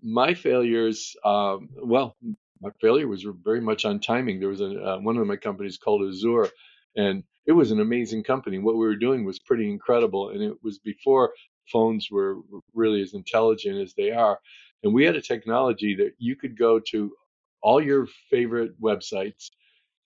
my 0.02 0.34
failures, 0.34 1.16
um, 1.24 1.68
well, 1.82 2.16
my 2.60 2.70
failure 2.80 3.08
was 3.08 3.26
very 3.42 3.60
much 3.60 3.84
on 3.84 4.00
timing. 4.00 4.38
There 4.38 4.48
was 4.48 4.60
a, 4.60 4.70
uh, 4.80 4.98
one 4.98 5.16
of 5.16 5.26
my 5.26 5.36
companies 5.36 5.78
called 5.78 6.08
Azure, 6.08 6.50
and 6.96 7.24
it 7.46 7.52
was 7.52 7.70
an 7.70 7.80
amazing 7.80 8.22
company. 8.22 8.58
What 8.58 8.76
we 8.76 8.86
were 8.86 8.96
doing 8.96 9.24
was 9.24 9.38
pretty 9.38 9.68
incredible, 9.68 10.30
and 10.30 10.42
it 10.42 10.54
was 10.62 10.78
before 10.78 11.32
phones 11.72 12.08
were 12.10 12.36
really 12.74 13.02
as 13.02 13.14
intelligent 13.14 13.80
as 13.80 13.94
they 13.94 14.10
are. 14.10 14.38
And 14.82 14.92
we 14.92 15.04
had 15.04 15.16
a 15.16 15.22
technology 15.22 15.94
that 15.96 16.12
you 16.18 16.36
could 16.36 16.58
go 16.58 16.80
to 16.90 17.12
all 17.62 17.82
your 17.82 18.06
favorite 18.30 18.80
websites, 18.80 19.50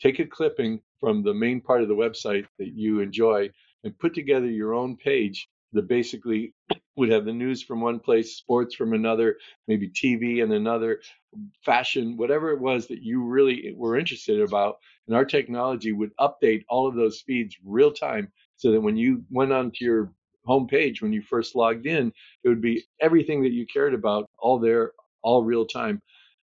take 0.00 0.18
a 0.18 0.26
clipping 0.26 0.80
from 1.00 1.22
the 1.22 1.34
main 1.34 1.60
part 1.60 1.82
of 1.82 1.88
the 1.88 1.94
website 1.94 2.46
that 2.58 2.72
you 2.74 3.00
enjoy, 3.00 3.50
and 3.84 3.98
put 3.98 4.14
together 4.14 4.46
your 4.46 4.74
own 4.74 4.96
page 4.96 5.48
that 5.72 5.88
basically 5.88 6.54
would 6.96 7.10
have 7.10 7.24
the 7.24 7.32
news 7.32 7.62
from 7.62 7.80
one 7.80 8.00
place, 8.00 8.36
sports 8.36 8.74
from 8.74 8.92
another, 8.92 9.36
maybe 9.68 9.88
TV 9.88 10.42
and 10.42 10.52
another, 10.52 11.00
fashion, 11.64 12.16
whatever 12.16 12.50
it 12.50 12.60
was 12.60 12.86
that 12.86 13.02
you 13.02 13.22
really 13.22 13.74
were 13.76 13.96
interested 13.98 14.40
about. 14.40 14.78
And 15.06 15.16
our 15.16 15.24
technology 15.24 15.92
would 15.92 16.16
update 16.18 16.64
all 16.68 16.86
of 16.86 16.94
those 16.94 17.20
feeds 17.20 17.56
real 17.64 17.92
time 17.92 18.32
so 18.56 18.72
that 18.72 18.80
when 18.80 18.96
you 18.96 19.24
went 19.30 19.52
onto 19.52 19.84
your 19.84 20.12
homepage, 20.48 21.02
when 21.02 21.12
you 21.12 21.22
first 21.22 21.54
logged 21.54 21.86
in, 21.86 22.12
it 22.44 22.48
would 22.48 22.62
be 22.62 22.84
everything 23.00 23.42
that 23.42 23.52
you 23.52 23.66
cared 23.66 23.94
about 23.94 24.30
all 24.38 24.58
there, 24.58 24.92
all 25.22 25.44
real 25.44 25.66
time. 25.66 26.00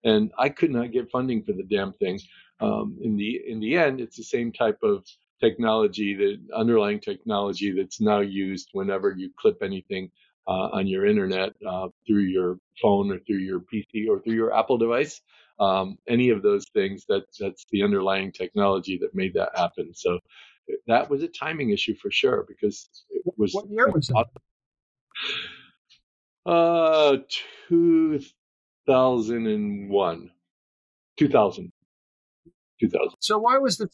And 0.05 0.33
I 0.39 0.49
could 0.49 0.71
not 0.71 0.93
get 0.93 1.11
funding 1.11 1.43
for 1.43 1.53
the 1.53 1.63
damn 1.63 1.93
thing. 1.95 2.19
Um, 2.61 2.99
in 3.03 3.17
the 3.17 3.41
in 3.47 3.61
the 3.61 3.77
end, 3.77 4.01
it's 4.01 4.17
the 4.17 4.23
same 4.23 4.53
type 4.53 4.79
of 4.83 5.05
technology, 5.41 6.15
the 6.15 6.39
underlying 6.55 7.01
technology 7.01 7.73
that's 7.73 8.01
now 8.01 8.21
used 8.21 8.69
whenever 8.73 9.15
you 9.17 9.31
clip 9.39 9.63
anything 9.63 10.11
on 10.47 10.87
your 10.87 11.07
internet 11.07 11.53
uh, 11.67 11.89
through 12.07 12.23
your 12.23 12.59
phone 12.81 13.11
or 13.13 13.19
through 13.21 13.39
your 13.39 13.61
PC 13.61 14.09
or 14.09 14.21
through 14.21 14.35
your 14.35 14.57
Apple 14.57 14.79
device. 14.79 15.21
Um, 15.59 15.99
any 16.09 16.31
of 16.31 16.43
those 16.43 16.65
things, 16.73 17.05
that 17.09 17.25
that's 17.39 17.67
the 17.71 17.83
underlying 17.83 18.33
technology 18.33 18.97
that 19.03 19.15
made 19.15 19.35
that 19.35 19.51
happen. 19.55 19.93
So 19.95 20.19
that 20.87 21.11
was 21.11 21.23
a 21.23 21.29
timing 21.29 21.69
issue 21.71 21.95
for 21.97 22.11
sure 22.11 22.47
because 22.49 22.89
it 23.11 23.23
was. 23.37 23.53
What 23.53 23.69
year 23.71 23.91
was 23.91 24.11
it? 24.11 24.17
Uh, 26.47 27.19
2001. 27.69 30.31
2000. 31.19 31.73
2000. 32.81 33.11
So 33.21 33.39
why 33.39 33.59
was 33.59 33.77
the 33.77 33.85
time? 33.85 33.93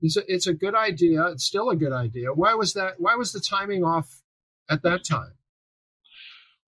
It's 0.00 0.16
a, 0.16 0.22
it's 0.32 0.46
a 0.46 0.54
good 0.54 0.74
idea. 0.74 1.26
It's 1.26 1.44
still 1.44 1.68
a 1.70 1.76
good 1.76 1.92
idea. 1.92 2.32
Why 2.32 2.54
was 2.54 2.72
that? 2.74 2.94
Why 2.98 3.16
was 3.16 3.32
the 3.32 3.40
timing 3.40 3.84
off 3.84 4.22
at 4.70 4.82
that 4.82 5.04
time? 5.04 5.32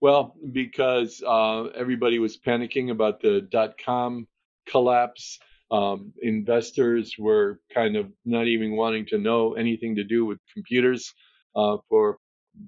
Well, 0.04 0.36
because 0.52 1.22
uh, 1.26 1.64
everybody 1.76 2.18
was 2.20 2.38
panicking 2.38 2.90
about 2.92 3.22
the 3.22 3.40
dot 3.40 3.76
com 3.84 4.28
collapse. 4.68 5.40
Um, 5.70 6.12
investors 6.22 7.16
were 7.18 7.60
kind 7.74 7.96
of 7.96 8.12
not 8.26 8.46
even 8.46 8.76
wanting 8.76 9.06
to 9.08 9.18
know 9.18 9.54
anything 9.54 9.96
to 9.96 10.04
do 10.04 10.26
with 10.26 10.40
computers 10.54 11.14
uh, 11.56 11.78
for 11.88 12.18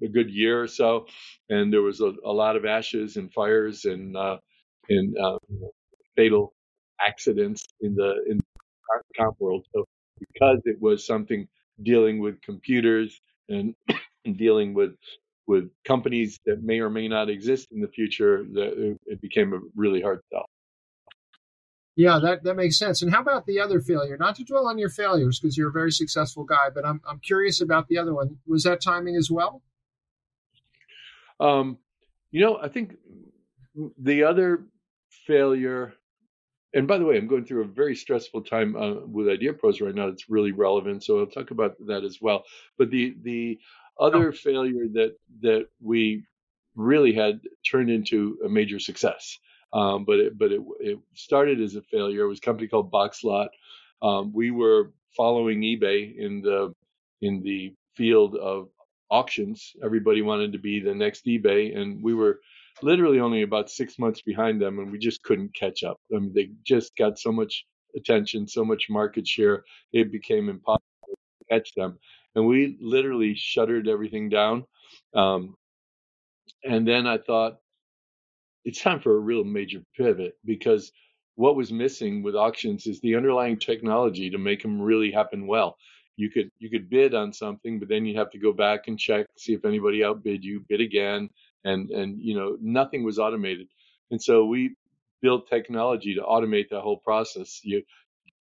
a 0.03 0.09
good 0.09 0.31
year 0.31 0.63
or 0.63 0.67
so, 0.67 1.07
and 1.49 1.71
there 1.73 1.83
was 1.83 2.01
a, 2.01 2.13
a 2.25 2.33
lot 2.33 2.57
of 2.57 2.65
ashes 2.65 3.17
and 3.17 3.31
fires 3.33 3.85
and 3.85 4.17
uh, 4.17 4.39
and 4.89 5.15
uh, 5.19 5.39
fatal 6.15 6.55
accidents 7.01 7.65
in 7.81 7.95
the 7.95 8.11
in 8.29 8.37
the 8.39 9.03
comp 9.17 9.35
world. 9.39 9.65
So 9.75 9.85
because 10.19 10.59
it 10.65 10.77
was 10.81 11.05
something 11.05 11.47
dealing 11.83 12.19
with 12.19 12.41
computers 12.41 13.21
and 13.49 13.75
dealing 14.37 14.73
with 14.75 14.93
with 15.47 15.69
companies 15.85 16.39
that 16.45 16.61
may 16.61 16.79
or 16.79 16.89
may 16.89 17.07
not 17.07 17.29
exist 17.29 17.69
in 17.71 17.79
the 17.81 17.87
future, 17.87 18.45
that 18.53 18.97
it 19.05 19.21
became 19.21 19.53
a 19.53 19.59
really 19.75 20.01
hard 20.01 20.19
sell. 20.31 20.45
Yeah, 21.95 22.19
that, 22.21 22.43
that 22.43 22.55
makes 22.55 22.77
sense. 22.77 23.01
And 23.01 23.11
how 23.11 23.21
about 23.21 23.47
the 23.47 23.59
other 23.59 23.81
failure? 23.81 24.17
Not 24.17 24.35
to 24.35 24.43
dwell 24.43 24.67
on 24.67 24.77
your 24.77 24.89
failures 24.89 25.39
because 25.39 25.57
you're 25.57 25.69
a 25.69 25.73
very 25.73 25.91
successful 25.91 26.43
guy, 26.43 26.69
but 26.73 26.85
I'm 26.85 27.01
I'm 27.09 27.19
curious 27.19 27.59
about 27.59 27.87
the 27.87 27.97
other 27.97 28.13
one. 28.13 28.37
Was 28.45 28.63
that 28.63 28.81
timing 28.81 29.15
as 29.15 29.31
well? 29.31 29.63
Um, 31.39 31.79
you 32.29 32.41
know, 32.41 32.59
I 32.61 32.67
think 32.67 32.97
the 33.97 34.23
other 34.23 34.65
failure 35.25 35.93
and 36.73 36.87
by 36.87 36.97
the 36.97 37.05
way, 37.05 37.17
I'm 37.17 37.27
going 37.27 37.45
through 37.45 37.63
a 37.63 37.67
very 37.67 37.95
stressful 37.95 38.43
time 38.43 38.75
uh, 38.75 39.05
with 39.05 39.29
Idea 39.29 39.53
Pros 39.53 39.81
right 39.81 39.95
now. 39.95 40.09
It's 40.09 40.29
really 40.29 40.51
relevant, 40.51 41.03
so 41.03 41.19
I'll 41.19 41.25
talk 41.25 41.49
about 41.51 41.75
that 41.87 42.03
as 42.03 42.19
well. 42.21 42.43
But 42.77 42.91
the 42.91 43.15
the 43.23 43.59
other 43.99 44.29
oh. 44.29 44.31
failure 44.31 44.87
that 44.93 45.15
that 45.41 45.67
we 45.81 46.23
really 46.75 47.13
had 47.13 47.39
turned 47.69 47.89
into 47.89 48.37
a 48.45 48.49
major 48.49 48.79
success, 48.79 49.37
um, 49.73 50.05
but 50.05 50.19
it, 50.19 50.37
but 50.37 50.51
it, 50.51 50.61
it 50.79 50.99
started 51.15 51.59
as 51.61 51.75
a 51.75 51.81
failure. 51.81 52.23
It 52.23 52.27
was 52.27 52.39
a 52.39 52.41
company 52.41 52.67
called 52.67 52.91
Boxlot. 52.91 53.49
Um, 54.01 54.31
we 54.33 54.51
were 54.51 54.91
following 55.15 55.61
eBay 55.61 56.15
in 56.17 56.41
the 56.41 56.73
in 57.21 57.41
the 57.41 57.73
field 57.95 58.35
of 58.35 58.69
auctions. 59.09 59.73
Everybody 59.83 60.21
wanted 60.21 60.51
to 60.51 60.59
be 60.59 60.79
the 60.79 60.93
next 60.93 61.25
eBay, 61.25 61.75
and 61.77 62.01
we 62.03 62.13
were 62.13 62.39
literally 62.83 63.19
only 63.19 63.41
about 63.41 63.71
six 63.71 63.97
months 63.97 64.21
behind 64.21 64.61
them, 64.61 64.79
and 64.79 64.91
we 64.91 64.99
just 64.99 65.23
couldn't 65.23 65.55
catch 65.55 65.83
up. 65.83 65.99
I 66.15 66.19
mean, 66.19 66.33
they 66.33 66.49
just 66.63 66.95
got 66.95 67.17
so 67.17 67.31
much 67.31 67.65
attention, 67.95 68.47
so 68.47 68.63
much 68.63 68.85
market 68.89 69.27
share, 69.27 69.63
it 69.91 70.11
became 70.11 70.49
impossible 70.49 70.83
to 71.09 71.45
catch 71.49 71.73
them. 71.75 71.97
And 72.37 72.47
we 72.47 72.77
literally 72.81 73.35
shuttered 73.35 73.89
everything 73.89 74.29
down. 74.29 74.65
Um, 75.15 75.57
and 76.63 76.87
then 76.87 77.07
I 77.07 77.19
thought, 77.19 77.57
it's 78.65 78.81
time 78.81 79.01
for 79.01 79.17
a 79.17 79.21
real 79.21 79.45
major 79.45 79.81
pivot 79.97 80.37
because 80.45 80.93
what 81.35 81.57
was 81.57 81.73
missing 81.73 82.23
with 82.23 82.35
auctions 82.35 82.87
is 82.87 83.01
the 83.01 83.15
underlying 83.17 83.59
technology 83.59 84.31
to 84.31 84.39
make 84.39 84.63
them 84.63 84.81
really 84.81 85.11
happen 85.11 85.47
well. 85.47 85.77
You 86.17 86.31
could 86.31 86.51
you 86.59 86.69
could 86.69 86.89
bid 86.89 87.15
on 87.15 87.33
something, 87.33 87.79
but 87.79 87.89
then 87.89 88.05
you 88.05 88.17
have 88.19 88.31
to 88.31 88.39
go 88.39 88.53
back 88.53 88.89
and 88.89 88.99
check, 88.99 89.27
see 89.37 89.53
if 89.55 89.65
anybody 89.65 90.05
outbid 90.05 90.45
you, 90.45 90.65
bid 90.69 90.81
again, 90.81 91.31
and 91.65 91.91
and 91.91 92.21
you 92.21 92.35
know 92.35 92.57
nothing 92.61 93.03
was 93.03 93.19
automated 93.19 93.67
and 94.11 94.21
so 94.23 94.45
we 94.45 94.75
built 95.21 95.49
technology 95.49 96.15
to 96.15 96.21
automate 96.21 96.69
that 96.69 96.81
whole 96.81 96.97
process 96.99 97.61
you 97.63 97.83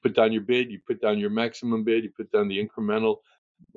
put 0.03 0.15
down 0.17 0.33
your 0.33 0.43
bid 0.43 0.71
you 0.73 0.81
put 0.87 1.03
down 1.03 1.19
your 1.19 1.31
maximum 1.31 1.85
bid 1.85 2.05
you 2.05 2.11
put 2.17 2.33
down 2.33 2.49
the 2.49 2.65
incremental 2.65 3.19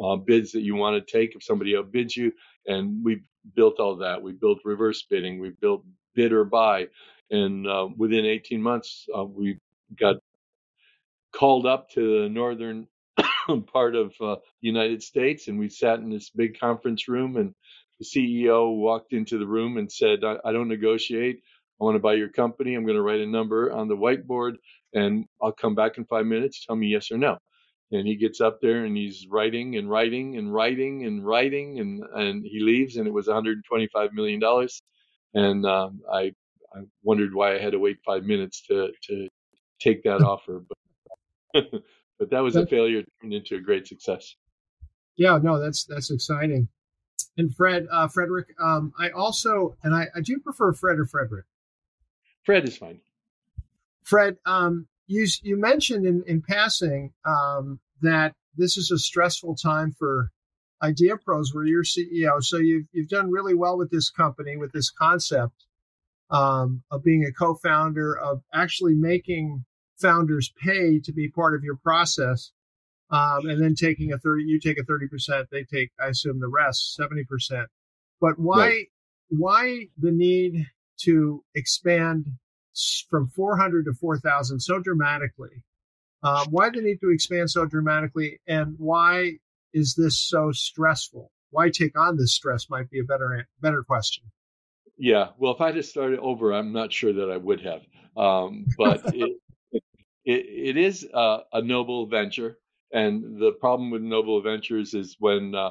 uh, 0.04 0.16
bids 0.18 0.54
that 0.54 0.62
you 0.62 0.76
want 0.76 0.96
to 1.08 1.12
take 1.20 1.36
if 1.36 1.44
somebody 1.44 1.74
outbids 1.74 2.16
you 2.16 2.32
and 2.68 3.04
we 3.04 3.22
built 3.56 3.80
all 3.80 3.98
that 3.98 4.22
we 4.22 4.34
built 4.34 4.60
reverse 4.66 5.06
bidding 5.10 5.40
we 5.40 5.52
built 5.62 5.84
bid 6.16 6.34
or 6.34 6.46
buy 6.46 6.88
and 7.32 7.68
uh, 7.68 7.88
within 7.98 8.26
18 8.26 8.62
months 8.62 9.08
uh, 9.18 9.24
we 9.26 9.58
got 10.00 10.18
called 11.34 11.68
up 11.68 11.90
to 11.92 12.24
the 12.24 12.30
northern 12.30 12.88
part 13.74 13.96
of 13.96 14.14
uh, 14.22 14.36
the 14.62 14.68
United 14.70 15.04
States, 15.04 15.50
and 15.50 15.60
we 15.60 15.70
sat 15.70 16.00
in 16.00 16.12
this 16.12 16.32
big 16.32 16.60
conference 16.60 17.10
room, 17.10 17.38
and 17.38 17.54
the 18.00 18.06
CEO 18.06 18.76
walked 18.76 19.14
into 19.14 19.40
the 19.40 19.48
room 19.48 19.78
and 19.78 19.92
said, 19.92 20.24
I, 20.26 20.38
I 20.46 20.54
don't 20.54 20.70
negotiate. 20.70 21.42
I 21.82 21.86
want 21.86 21.96
to 21.96 22.02
buy 22.02 22.16
your 22.16 22.30
company. 22.30 22.76
I'm 22.76 22.86
going 22.86 22.98
to 22.98 23.04
write 23.04 23.22
a 23.22 23.28
number 23.28 23.72
on 23.74 23.88
the 23.90 23.98
whiteboard 23.98 24.56
and 24.94 25.26
I'll 25.42 25.54
come 25.54 25.76
back 25.76 25.98
in 25.98 26.06
five 26.06 26.26
minutes. 26.26 26.66
Tell 26.66 26.76
me 26.76 26.88
yes 26.88 27.12
or 27.12 27.20
no. 27.20 27.38
And 27.92 28.08
he 28.08 28.16
gets 28.16 28.40
up 28.40 28.60
there 28.62 28.86
and 28.86 28.96
he's 28.96 29.28
writing 29.28 29.78
and 29.78 29.90
writing 29.90 30.38
and 30.38 30.54
writing 30.54 31.06
and 31.06 31.26
writing 31.26 31.80
and, 31.80 32.04
and 32.14 32.46
he 32.46 32.60
leaves 32.60 32.98
and 32.98 33.08
it 33.08 33.14
was 33.14 33.28
$125 33.28 34.14
million. 34.14 34.42
And 35.34 35.66
um, 35.66 36.02
I, 36.12 36.34
I 36.74 36.82
wondered 37.02 37.34
why 37.34 37.56
I 37.56 37.60
had 37.60 37.72
to 37.72 37.80
wait 37.80 37.98
five 38.06 38.24
minutes 38.24 38.62
to, 38.68 38.90
to 39.08 39.28
take 39.80 40.04
that 40.04 40.22
offer. 40.22 40.64
But, 41.54 41.66
but 42.20 42.30
that 42.30 42.42
was 42.42 42.56
a 42.56 42.68
failure 42.68 43.04
turned 43.22 43.34
into 43.34 43.56
a 43.56 43.62
great 43.62 43.88
success. 43.88 44.36
Yeah, 45.16 45.40
no, 45.42 45.60
that's, 45.60 45.86
that's 45.86 46.12
exciting. 46.12 46.68
And 47.38 47.56
Fred, 47.56 47.88
uh, 47.92 48.08
Frederick, 48.08 48.54
um, 48.62 48.94
I 49.00 49.10
also, 49.10 49.76
and 49.84 49.96
I, 49.96 50.08
I 50.16 50.22
do 50.22 50.40
prefer 50.40 50.74
Fred 50.74 51.00
or 51.00 51.06
Frederick. 51.06 51.46
Fred 52.44 52.68
is 52.68 52.78
fine. 52.78 53.00
Fred, 54.04 54.38
um, 54.46 54.88
you 55.10 55.28
you 55.44 55.58
mentioned 55.60 56.06
in 56.08 56.24
in 56.28 56.42
passing 56.44 57.14
um, 57.26 57.82
that 58.04 58.34
this 58.58 58.78
is 58.78 58.92
a 58.92 59.00
stressful 59.00 59.56
time 59.58 59.94
for 60.00 60.32
Idea 60.84 61.18
Pros, 61.18 61.54
where 61.54 61.66
you're 61.66 61.84
CEO. 61.84 62.44
So 62.44 62.58
you've 62.58 62.88
you've 62.94 63.10
done 63.10 63.32
really 63.32 63.56
well 63.56 63.78
with 63.78 63.92
this 63.92 64.10
company 64.12 64.58
with 64.58 64.72
this 64.74 64.92
concept. 64.92 65.54
um, 66.32 66.84
of 66.92 67.04
being 67.04 67.26
a 67.26 67.34
co-founder, 67.34 68.18
of 68.18 68.42
actually 68.54 68.96
making 68.96 69.66
founders 70.02 70.54
pay 70.64 71.00
to 71.02 71.14
be 71.14 71.30
part 71.30 71.56
of 71.56 71.64
your 71.64 71.78
process, 71.78 72.52
um, 73.12 73.48
and 73.50 73.62
then 73.64 73.76
taking 73.76 74.14
a 74.14 74.20
thirty. 74.20 74.44
You 74.46 74.60
take 74.60 74.80
a 74.80 74.86
thirty 74.86 75.08
percent. 75.08 75.50
They 75.52 75.66
take, 75.66 75.92
I 76.00 76.08
assume, 76.10 76.40
the 76.42 76.50
rest, 76.50 76.96
seventy 76.96 77.26
percent. 77.26 77.68
But 78.22 78.40
why? 78.40 78.60
Right. 78.68 78.88
Why 79.30 79.88
the 79.98 80.12
need 80.12 80.68
to 81.02 81.44
expand 81.56 82.28
from 83.10 83.28
400 83.30 83.86
to 83.86 83.94
4,000 83.94 84.60
so 84.60 84.80
dramatically? 84.80 85.64
Um, 86.22 86.48
why 86.50 86.70
the 86.70 86.82
need 86.82 87.00
to 87.02 87.12
expand 87.12 87.50
so 87.50 87.66
dramatically, 87.66 88.40
and 88.48 88.76
why 88.78 89.38
is 89.74 89.96
this 89.96 90.20
so 90.20 90.52
stressful? 90.52 91.32
Why 91.52 91.70
take 91.70 91.98
on 91.98 92.18
this 92.18 92.34
stress 92.34 92.70
might 92.70 92.90
be 92.90 93.00
a 93.00 93.04
better 93.04 93.48
better 93.62 93.84
question. 93.84 94.26
Yeah, 94.98 95.30
well, 95.38 95.54
if 95.54 95.62
I 95.62 95.72
just 95.72 95.90
started 95.90 96.20
over, 96.20 96.52
I'm 96.52 96.74
not 96.74 96.92
sure 96.92 97.14
that 97.14 97.32
I 97.32 97.38
would 97.38 97.62
have. 97.62 97.82
Um, 98.18 98.66
but 98.78 99.02
it, 99.16 99.38
it, 99.72 99.84
it 100.26 100.78
is 100.78 101.08
a, 101.14 101.40
a, 101.54 101.62
noble 101.62 102.06
venture, 102.08 102.58
and 102.92 103.40
the 103.40 103.54
problem 103.54 103.92
with 103.92 104.02
noble 104.02 104.42
ventures 104.42 104.94
is 104.94 105.16
when 105.20 105.56
uh, 105.56 105.70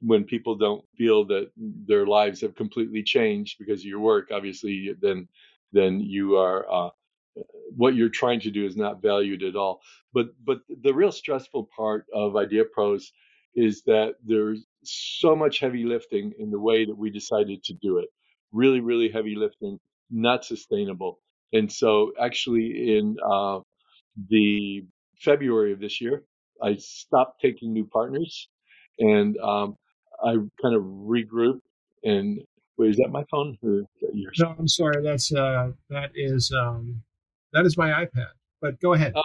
when 0.00 0.24
people 0.24 0.56
don't 0.56 0.82
feel 0.96 1.26
that 1.26 1.50
their 1.56 2.06
lives 2.06 2.40
have 2.40 2.54
completely 2.54 3.02
changed 3.02 3.58
because 3.58 3.80
of 3.80 3.86
your 3.86 4.00
work. 4.00 4.30
Obviously, 4.32 4.94
then 4.98 5.28
then 5.72 6.00
you 6.00 6.36
are 6.36 6.66
uh, 6.70 6.90
what 7.76 7.94
you're 7.94 8.08
trying 8.08 8.40
to 8.40 8.50
do 8.50 8.66
is 8.66 8.76
not 8.76 9.02
valued 9.02 9.42
at 9.42 9.56
all. 9.56 9.80
But 10.12 10.28
but 10.44 10.60
the 10.82 10.94
real 10.94 11.12
stressful 11.12 11.68
part 11.76 12.06
of 12.14 12.36
Idea 12.36 12.64
Pros 12.72 13.12
is 13.54 13.82
that 13.86 14.14
there's 14.24 14.64
so 14.84 15.36
much 15.36 15.60
heavy 15.60 15.84
lifting 15.84 16.32
in 16.38 16.50
the 16.50 16.60
way 16.60 16.84
that 16.84 16.96
we 16.96 17.10
decided 17.10 17.64
to 17.64 17.74
do 17.74 17.98
it. 17.98 18.08
Really, 18.52 18.80
really 18.80 19.10
heavy 19.10 19.34
lifting, 19.36 19.78
not 20.10 20.44
sustainable. 20.44 21.20
And 21.52 21.70
so, 21.70 22.12
actually, 22.20 22.96
in 22.98 23.16
uh, 23.24 23.60
the 24.30 24.84
February 25.18 25.72
of 25.72 25.80
this 25.80 26.00
year, 26.00 26.24
I 26.62 26.76
stopped 26.76 27.40
taking 27.40 27.72
new 27.72 27.86
partners, 27.86 28.48
and 28.98 29.36
um, 29.38 29.76
I 30.24 30.34
kind 30.62 30.76
of 30.76 30.82
regrouped. 30.82 31.60
And 32.04 32.40
wait, 32.78 32.90
is 32.90 32.96
that 32.98 33.10
my 33.10 33.24
phone 33.30 33.58
or 33.62 33.82
yours? 34.14 34.36
No, 34.40 34.54
I'm 34.58 34.68
sorry. 34.68 35.02
That's 35.02 35.32
uh, 35.34 35.70
that 35.90 36.10
is 36.14 36.52
um, 36.52 37.02
that 37.52 37.66
is 37.66 37.76
my 37.76 37.90
iPad. 37.90 38.28
But 38.60 38.80
go 38.80 38.94
ahead. 38.94 39.12
Oh, 39.16 39.22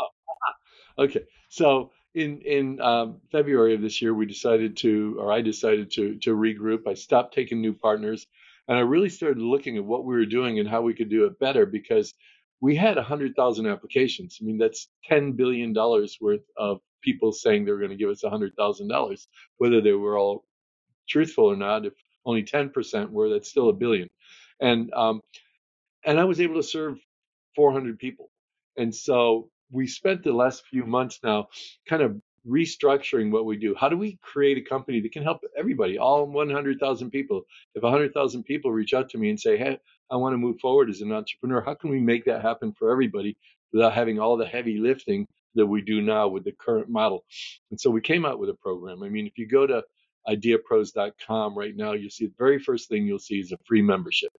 okay. 1.03 1.23
So 1.49 1.91
in 2.15 2.41
in 2.41 2.81
um, 2.81 3.21
February 3.31 3.75
of 3.75 3.81
this 3.81 4.01
year, 4.01 4.13
we 4.13 4.25
decided 4.25 4.77
to, 4.77 5.17
or 5.19 5.31
I 5.31 5.41
decided 5.41 5.91
to 5.91 6.15
to 6.19 6.35
regroup. 6.35 6.87
I 6.87 6.93
stopped 6.93 7.33
taking 7.33 7.61
new 7.61 7.73
partners, 7.73 8.25
and 8.67 8.77
I 8.77 8.81
really 8.81 9.09
started 9.09 9.39
looking 9.39 9.77
at 9.77 9.85
what 9.85 10.05
we 10.05 10.15
were 10.15 10.25
doing 10.25 10.59
and 10.59 10.67
how 10.67 10.81
we 10.81 10.93
could 10.93 11.09
do 11.09 11.25
it 11.25 11.39
better 11.39 11.65
because 11.65 12.13
we 12.61 12.75
had 12.75 12.97
hundred 12.97 13.35
thousand 13.35 13.67
applications. 13.67 14.39
I 14.41 14.45
mean, 14.45 14.57
that's 14.57 14.87
ten 15.03 15.33
billion 15.33 15.73
dollars 15.73 16.17
worth 16.21 16.45
of 16.57 16.79
people 17.01 17.31
saying 17.31 17.65
they 17.65 17.71
were 17.71 17.79
going 17.79 17.91
to 17.91 17.97
give 17.97 18.09
us 18.09 18.23
hundred 18.23 18.53
thousand 18.57 18.87
dollars, 18.87 19.27
whether 19.57 19.81
they 19.81 19.91
were 19.93 20.17
all 20.17 20.45
truthful 21.07 21.45
or 21.45 21.57
not. 21.57 21.85
If 21.85 21.93
only 22.25 22.43
ten 22.43 22.69
percent 22.69 23.11
were, 23.11 23.29
that's 23.29 23.49
still 23.49 23.69
a 23.69 23.73
billion, 23.73 24.09
and 24.59 24.93
um, 24.93 25.21
and 26.05 26.19
I 26.19 26.25
was 26.25 26.39
able 26.39 26.55
to 26.55 26.63
serve 26.63 26.97
400 27.55 27.97
people. 27.97 28.29
And 28.77 28.93
so 28.93 29.49
we 29.71 29.87
spent 29.87 30.23
the 30.23 30.33
last 30.33 30.63
few 30.69 30.85
months 30.85 31.19
now 31.23 31.47
kind 31.87 32.01
of 32.01 32.21
restructuring 32.47 33.31
what 33.31 33.45
we 33.45 33.57
do. 33.57 33.73
How 33.75 33.89
do 33.89 33.97
we 33.97 34.19
create 34.21 34.57
a 34.57 34.61
company 34.61 35.01
that 35.01 35.11
can 35.11 35.23
help 35.23 35.41
everybody, 35.57 35.97
all 35.97 36.25
100,000 36.27 37.09
people? 37.09 37.43
If 37.73 37.83
100,000 37.83 38.43
people 38.43 38.71
reach 38.71 38.93
out 38.93 39.09
to 39.09 39.17
me 39.17 39.29
and 39.29 39.39
say, 39.39 39.57
hey, 39.57 39.79
I 40.11 40.17
want 40.17 40.33
to 40.33 40.37
move 40.37 40.59
forward 40.59 40.89
as 40.89 41.01
an 41.01 41.11
entrepreneur, 41.11 41.61
how 41.61 41.73
can 41.73 41.89
we 41.89 41.99
make 41.99 42.25
that 42.25 42.43
happen 42.43 42.73
for 42.73 42.91
everybody 42.91 43.35
without 43.73 43.93
having 43.93 44.19
all 44.19 44.37
the 44.37 44.45
heavy 44.45 44.77
lifting 44.77 45.27
that 45.55 45.65
we 45.65 45.81
do 45.81 46.01
now 46.01 46.27
with 46.27 46.43
the 46.43 46.51
current 46.51 46.89
model? 46.89 47.25
And 47.71 47.79
so 47.79 47.89
we 47.89 48.01
came 48.01 48.25
out 48.25 48.39
with 48.39 48.49
a 48.49 48.53
program. 48.53 49.01
I 49.01 49.09
mean, 49.09 49.25
if 49.25 49.37
you 49.37 49.47
go 49.47 49.65
to 49.65 49.83
ideapros.com 50.27 51.57
right 51.57 51.75
now, 51.75 51.93
you'll 51.93 52.11
see 52.11 52.27
the 52.27 52.33
very 52.37 52.59
first 52.59 52.89
thing 52.89 53.05
you'll 53.05 53.19
see 53.19 53.39
is 53.39 53.51
a 53.51 53.57
free 53.65 53.81
membership. 53.81 54.31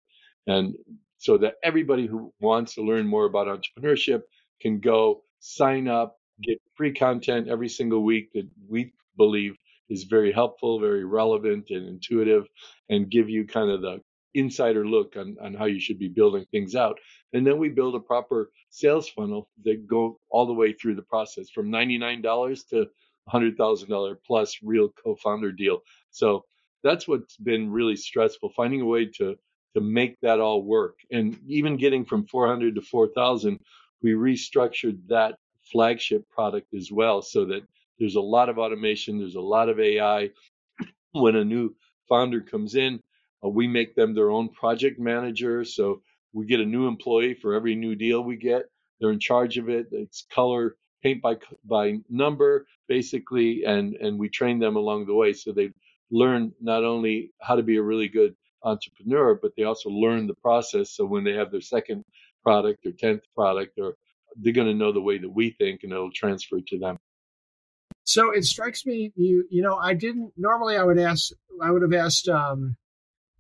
And 0.48 0.76
so 1.18 1.38
that 1.40 1.56
everybody 1.64 2.08
who 2.08 2.34
wants 2.40 2.76
to 2.76 2.82
learn 2.82 3.08
more 3.08 3.26
about 3.26 3.48
entrepreneurship 3.48 4.22
can 4.62 4.80
go 4.80 5.24
sign 5.40 5.88
up, 5.88 6.18
get 6.44 6.62
free 6.76 6.94
content 6.94 7.48
every 7.48 7.70
single 7.70 8.04
week 8.04 8.32
that 8.34 8.48
we 8.68 8.94
believe 9.18 9.56
is 9.90 10.04
very 10.04 10.32
helpful, 10.32 10.80
very 10.80 11.06
relevant, 11.06 11.70
and 11.70 11.88
intuitive, 11.88 12.48
and 12.90 13.10
give 13.10 13.30
you 13.30 13.46
kind 13.46 13.70
of 13.70 13.82
the 13.82 14.02
insider 14.34 14.86
look 14.86 15.16
on, 15.16 15.38
on 15.42 15.54
how 15.54 15.66
you 15.66 15.80
should 15.80 16.00
be 16.00 16.10
building 16.10 16.46
things 16.52 16.76
out. 16.76 17.00
And 17.34 17.46
then 17.46 17.58
we 17.58 17.70
build 17.70 17.96
a 17.96 18.00
proper 18.00 18.52
sales 18.70 19.08
funnel 19.08 19.50
that 19.64 19.88
go 19.88 20.20
all 20.30 20.46
the 20.46 20.54
way 20.54 20.74
through 20.74 20.96
the 20.96 21.02
process 21.04 21.50
from 21.50 21.70
$99 21.72 22.68
to 22.70 22.88
$100,000 23.32 24.16
plus 24.26 24.58
real 24.62 24.90
co-founder 25.04 25.52
deal. 25.52 25.80
So 26.12 26.44
that's 26.84 27.08
what's 27.08 27.38
been 27.38 27.72
really 27.72 27.96
stressful, 27.96 28.50
finding 28.56 28.82
a 28.82 28.86
way 28.86 29.06
to 29.18 29.36
to 29.76 29.82
make 29.82 30.20
that 30.22 30.40
all 30.40 30.64
work. 30.64 30.98
And 31.12 31.38
even 31.48 31.78
getting 31.78 32.06
from 32.06 32.26
400 32.26 32.76
to 32.76 32.82
4,000, 32.82 33.60
we 34.02 34.12
restructured 34.12 35.00
that 35.08 35.36
flagship 35.72 36.28
product 36.30 36.74
as 36.74 36.92
well 36.92 37.22
so 37.22 37.46
that 37.46 37.64
there's 38.00 38.16
a 38.16 38.22
lot 38.22 38.50
of 38.50 38.58
automation, 38.58 39.20
there's 39.20 39.36
a 39.36 39.42
lot 39.42 39.70
of 39.70 39.80
AI. 39.80 40.32
When 41.14 41.36
a 41.36 41.46
new 41.46 41.76
founder 42.10 42.42
comes 42.42 42.76
in, 42.76 43.02
uh, 43.44 43.50
we 43.50 43.68
make 43.68 43.96
them 43.96 44.14
their 44.14 44.32
own 44.32 44.50
project 44.50 45.00
manager. 45.00 45.64
So 45.64 46.02
we 46.34 46.46
get 46.46 46.60
a 46.60 46.66
new 46.66 46.88
employee 46.88 47.34
for 47.36 47.54
every 47.54 47.76
new 47.76 47.96
deal 47.96 48.22
we 48.24 48.36
get. 48.36 48.64
They're 49.00 49.12
in 49.12 49.20
charge 49.20 49.58
of 49.58 49.70
it. 49.70 49.88
It's 49.92 50.26
color 50.32 50.76
paint 51.04 51.22
by 51.22 51.38
by 51.66 52.00
number 52.10 52.66
basically, 52.88 53.64
and 53.66 53.96
and 53.96 54.20
we 54.20 54.30
train 54.30 54.60
them 54.60 54.76
along 54.76 55.06
the 55.06 55.14
way 55.14 55.34
so 55.34 55.52
they 55.52 55.72
learn 56.12 56.52
not 56.62 56.84
only 56.84 57.32
how 57.42 57.56
to 57.56 57.64
be 57.64 57.78
a 57.78 57.82
really 57.82 58.08
good 58.08 58.36
entrepreneur, 58.66 59.40
but 59.42 59.52
they 59.56 59.64
also 59.64 59.90
learn 59.90 60.28
the 60.28 60.34
process. 60.36 60.92
So 60.92 61.06
when 61.06 61.24
they 61.24 61.34
have 61.34 61.52
their 61.52 61.62
second 61.62 62.04
product 62.44 62.86
or 62.86 62.92
tenth 62.92 63.22
product, 63.34 63.78
or 63.80 63.96
they're 64.36 64.54
going 64.54 64.68
to 64.68 64.74
know 64.74 64.92
the 64.92 65.02
way 65.02 65.18
that 65.18 65.30
we 65.30 65.52
think, 65.52 65.84
and 65.84 65.92
it'll 65.92 66.12
transfer 66.12 66.60
to 66.68 66.80
them. 66.80 66.98
So 68.04 68.32
it 68.32 68.44
strikes 68.44 68.86
me, 68.86 69.12
you 69.16 69.46
you 69.50 69.62
know, 69.64 69.76
I 69.76 69.94
didn't 69.94 70.34
normally. 70.38 70.78
I 70.78 70.84
would 70.84 71.00
ask, 71.00 71.32
I 71.62 71.72
would 71.72 71.82
have 71.82 71.94
asked, 71.94 72.28
um, 72.28 72.76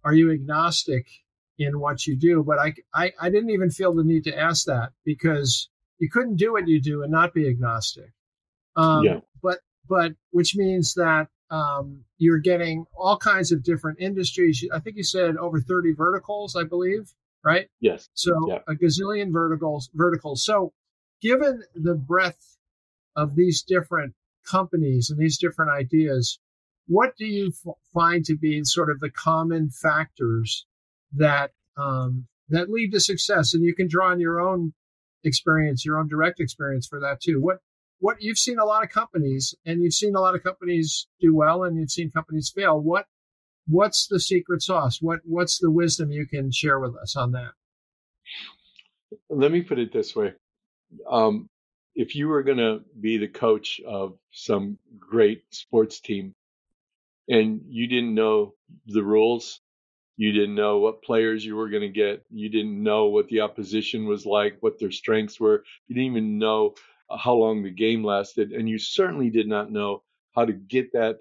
are 0.03 0.13
you 0.13 0.31
agnostic 0.31 1.07
in 1.59 1.79
what 1.79 2.07
you 2.07 2.15
do? 2.15 2.43
But 2.43 2.59
I, 2.59 2.73
I 2.93 3.13
I 3.19 3.29
didn't 3.29 3.51
even 3.51 3.69
feel 3.69 3.93
the 3.93 4.03
need 4.03 4.23
to 4.23 4.37
ask 4.37 4.65
that 4.65 4.91
because 5.03 5.69
you 5.99 6.09
couldn't 6.09 6.37
do 6.37 6.53
what 6.53 6.67
you 6.67 6.81
do 6.81 7.03
and 7.03 7.11
not 7.11 7.33
be 7.33 7.47
agnostic. 7.47 8.11
Um, 8.75 9.03
yeah. 9.03 9.19
But 9.41 9.59
but 9.87 10.13
which 10.31 10.55
means 10.55 10.95
that 10.95 11.27
um, 11.49 12.03
you're 12.17 12.39
getting 12.39 12.85
all 12.97 13.17
kinds 13.17 13.51
of 13.51 13.63
different 13.63 13.99
industries. 13.99 14.65
I 14.73 14.79
think 14.79 14.97
you 14.97 15.03
said 15.03 15.37
over 15.37 15.59
30 15.59 15.93
verticals, 15.93 16.55
I 16.55 16.63
believe, 16.63 17.13
right? 17.43 17.67
Yes. 17.79 18.09
So 18.13 18.33
yeah. 18.47 18.59
a 18.67 18.73
gazillion 18.73 19.31
verticals. 19.31 19.89
Verticals. 19.93 20.43
So, 20.43 20.73
given 21.21 21.63
the 21.73 21.95
breadth 21.95 22.57
of 23.15 23.35
these 23.35 23.61
different 23.61 24.13
companies 24.49 25.09
and 25.09 25.19
these 25.19 25.37
different 25.37 25.71
ideas, 25.71 26.39
what 26.87 27.15
do 27.17 27.25
you 27.25 27.47
f- 27.47 27.75
find 27.93 28.25
to 28.25 28.35
be 28.35 28.63
sort 28.63 28.89
of 28.89 28.99
the 28.99 29.09
common 29.09 29.69
factors 29.69 30.65
that 31.13 31.51
um, 31.77 32.27
that 32.49 32.69
lead 32.69 32.91
to 32.91 32.99
success? 32.99 33.53
And 33.53 33.63
you 33.63 33.75
can 33.75 33.87
draw 33.87 34.11
on 34.11 34.19
your 34.19 34.41
own 34.41 34.73
experience, 35.23 35.85
your 35.85 35.97
own 35.97 36.07
direct 36.07 36.39
experience 36.39 36.87
for 36.87 36.99
that 36.99 37.21
too. 37.21 37.41
What 37.41 37.59
what 37.99 38.21
you've 38.21 38.37
seen 38.37 38.59
a 38.59 38.65
lot 38.65 38.83
of 38.83 38.89
companies 38.89 39.55
and 39.65 39.81
you've 39.81 39.93
seen 39.93 40.15
a 40.15 40.21
lot 40.21 40.35
of 40.35 40.43
companies 40.43 41.07
do 41.19 41.35
well 41.35 41.63
and 41.63 41.77
you've 41.77 41.91
seen 41.91 42.11
companies 42.11 42.51
fail. 42.53 42.79
What 42.79 43.05
what's 43.67 44.07
the 44.07 44.19
secret 44.19 44.61
sauce? 44.61 45.01
What 45.01 45.19
what's 45.25 45.59
the 45.59 45.71
wisdom 45.71 46.11
you 46.11 46.27
can 46.27 46.51
share 46.51 46.79
with 46.79 46.95
us 46.95 47.15
on 47.15 47.31
that? 47.31 47.51
Let 49.29 49.51
me 49.51 49.61
put 49.61 49.79
it 49.79 49.93
this 49.93 50.15
way. 50.15 50.33
Um, 51.09 51.49
if 51.95 52.15
you 52.15 52.27
were 52.27 52.43
going 52.43 52.57
to 52.57 52.81
be 52.99 53.17
the 53.17 53.27
coach 53.27 53.79
of 53.87 54.17
some 54.31 54.77
great 54.99 55.43
sports 55.51 56.01
team 56.01 56.35
and 57.29 57.61
you 57.67 57.87
didn't 57.87 58.13
know 58.13 58.53
the 58.87 59.03
rules, 59.03 59.61
you 60.17 60.31
didn't 60.31 60.55
know 60.55 60.79
what 60.79 61.03
players 61.03 61.45
you 61.45 61.55
were 61.55 61.69
going 61.69 61.81
to 61.81 61.89
get, 61.89 62.25
you 62.29 62.49
didn't 62.49 62.81
know 62.81 63.05
what 63.05 63.27
the 63.27 63.41
opposition 63.41 64.05
was 64.05 64.25
like, 64.25 64.57
what 64.59 64.79
their 64.79 64.91
strengths 64.91 65.39
were, 65.39 65.63
you 65.87 65.95
didn't 65.95 66.11
even 66.11 66.37
know 66.37 66.75
how 67.09 67.33
long 67.33 67.63
the 67.63 67.71
game 67.71 68.03
lasted, 68.03 68.51
and 68.51 68.67
you 68.67 68.77
certainly 68.77 69.29
did 69.29 69.47
not 69.47 69.71
know 69.71 70.03
how 70.35 70.45
to 70.45 70.53
get 70.53 70.91
that 70.93 71.19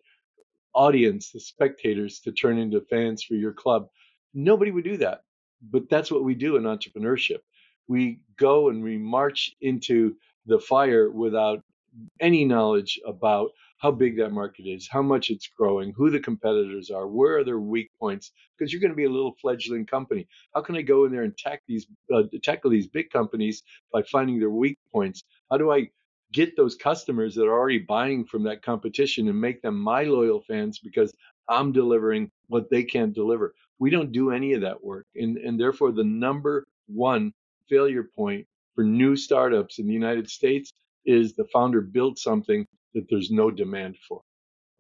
audience, 0.75 1.31
the 1.31 1.41
spectators, 1.41 2.21
to 2.21 2.33
turn 2.33 2.59
into 2.59 2.81
fans 2.81 3.23
for 3.23 3.35
your 3.35 3.53
club. 3.53 3.89
Nobody 4.33 4.71
would 4.71 4.85
do 4.85 4.97
that. 4.99 5.23
But 5.71 5.89
that's 5.89 6.11
what 6.11 6.25
we 6.25 6.35
do 6.35 6.57
in 6.57 6.65
entrepreneurship. 6.65 7.39
We 7.87 8.21
go 8.37 8.69
and 8.69 8.83
we 8.83 8.99
march 8.99 9.55
into 9.61 10.17
the 10.47 10.59
fire 10.59 11.11
without 11.11 11.63
any 12.21 12.45
knowledge 12.45 12.99
about 13.07 13.51
how 13.79 13.91
big 13.91 14.17
that 14.17 14.31
market 14.33 14.67
is, 14.67 14.89
how 14.89 15.03
much 15.03 15.31
it's 15.31 15.47
growing, 15.47 15.93
who 15.93 16.11
the 16.11 16.21
competitors 16.21 16.91
are, 16.91 17.07
where 17.07 17.39
are 17.39 17.45
their 17.45 17.61
weak 17.61 17.91
points, 17.99 18.33
because 18.57 18.73
you're 18.73 18.81
going 18.81 18.91
to 18.91 18.97
be 18.97 19.05
a 19.05 19.11
little 19.11 19.37
fledgling 19.41 19.85
company. 19.85 20.27
How 20.55 20.63
can 20.63 20.77
I 20.77 20.83
go 20.83 21.05
in 21.05 21.13
there 21.13 21.23
and 21.25 21.37
tackle 21.37 21.65
these 21.69 21.87
uh, 22.15 22.23
tackle 22.43 22.71
these 22.71 22.87
big 22.87 23.11
companies 23.11 23.63
by 23.93 24.03
finding 24.03 24.39
their 24.39 24.51
weak 24.51 24.79
points? 24.93 25.25
How 25.51 25.59
do 25.59 25.71
I 25.71 25.91
get 26.33 26.57
those 26.57 26.75
customers 26.75 27.35
that 27.35 27.45
are 27.45 27.53
already 27.53 27.79
buying 27.79 28.25
from 28.25 28.43
that 28.45 28.63
competition 28.63 29.29
and 29.29 29.41
make 29.41 29.61
them 29.63 29.79
my 29.79 30.05
loyal 30.05 30.41
fans 30.41 30.79
because 30.79 31.13
I'm 31.49 31.73
delivering 31.73 32.31
what 32.49 32.71
they 32.71 32.85
can't 32.85 33.13
deliver? 33.13 33.55
We 33.79 33.91
don't 33.91 34.13
do 34.13 34.31
any 34.31 34.55
of 34.55 34.63
that 34.63 34.83
work, 34.83 35.07
and 35.17 35.37
and 35.37 35.61
therefore 35.61 35.93
the 35.93 36.05
number 36.05 36.67
one 36.87 37.33
failure 37.69 38.05
point 38.05 38.47
for 38.75 38.85
new 38.85 39.15
startups 39.17 39.79
in 39.79 39.87
the 39.87 39.93
United 39.93 40.31
States 40.31 40.73
is 41.05 41.35
the 41.35 41.47
founder 41.53 41.81
built 41.81 42.19
something 42.19 42.67
that 42.95 43.07
there's 43.11 43.31
no 43.31 43.51
demand 43.51 43.97
for. 44.09 44.23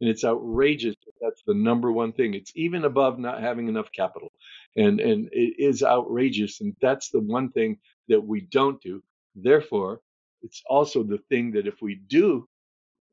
And 0.00 0.10
it's 0.10 0.24
outrageous. 0.24 0.96
That's 1.20 1.42
the 1.46 1.54
number 1.54 1.90
one 1.92 2.12
thing. 2.12 2.34
It's 2.34 2.52
even 2.54 2.84
above 2.84 3.18
not 3.18 3.40
having 3.40 3.68
enough 3.68 3.90
capital. 3.92 4.32
And, 4.76 5.00
and 5.00 5.28
it 5.32 5.54
is 5.58 5.82
outrageous. 5.82 6.60
And 6.60 6.74
that's 6.80 7.10
the 7.10 7.20
one 7.20 7.50
thing 7.50 7.78
that 8.08 8.20
we 8.20 8.42
don't 8.42 8.80
do. 8.82 9.02
Therefore, 9.34 10.00
it's 10.42 10.62
also 10.68 11.02
the 11.02 11.18
thing 11.28 11.52
that 11.52 11.66
if 11.66 11.80
we 11.80 11.94
do, 11.94 12.46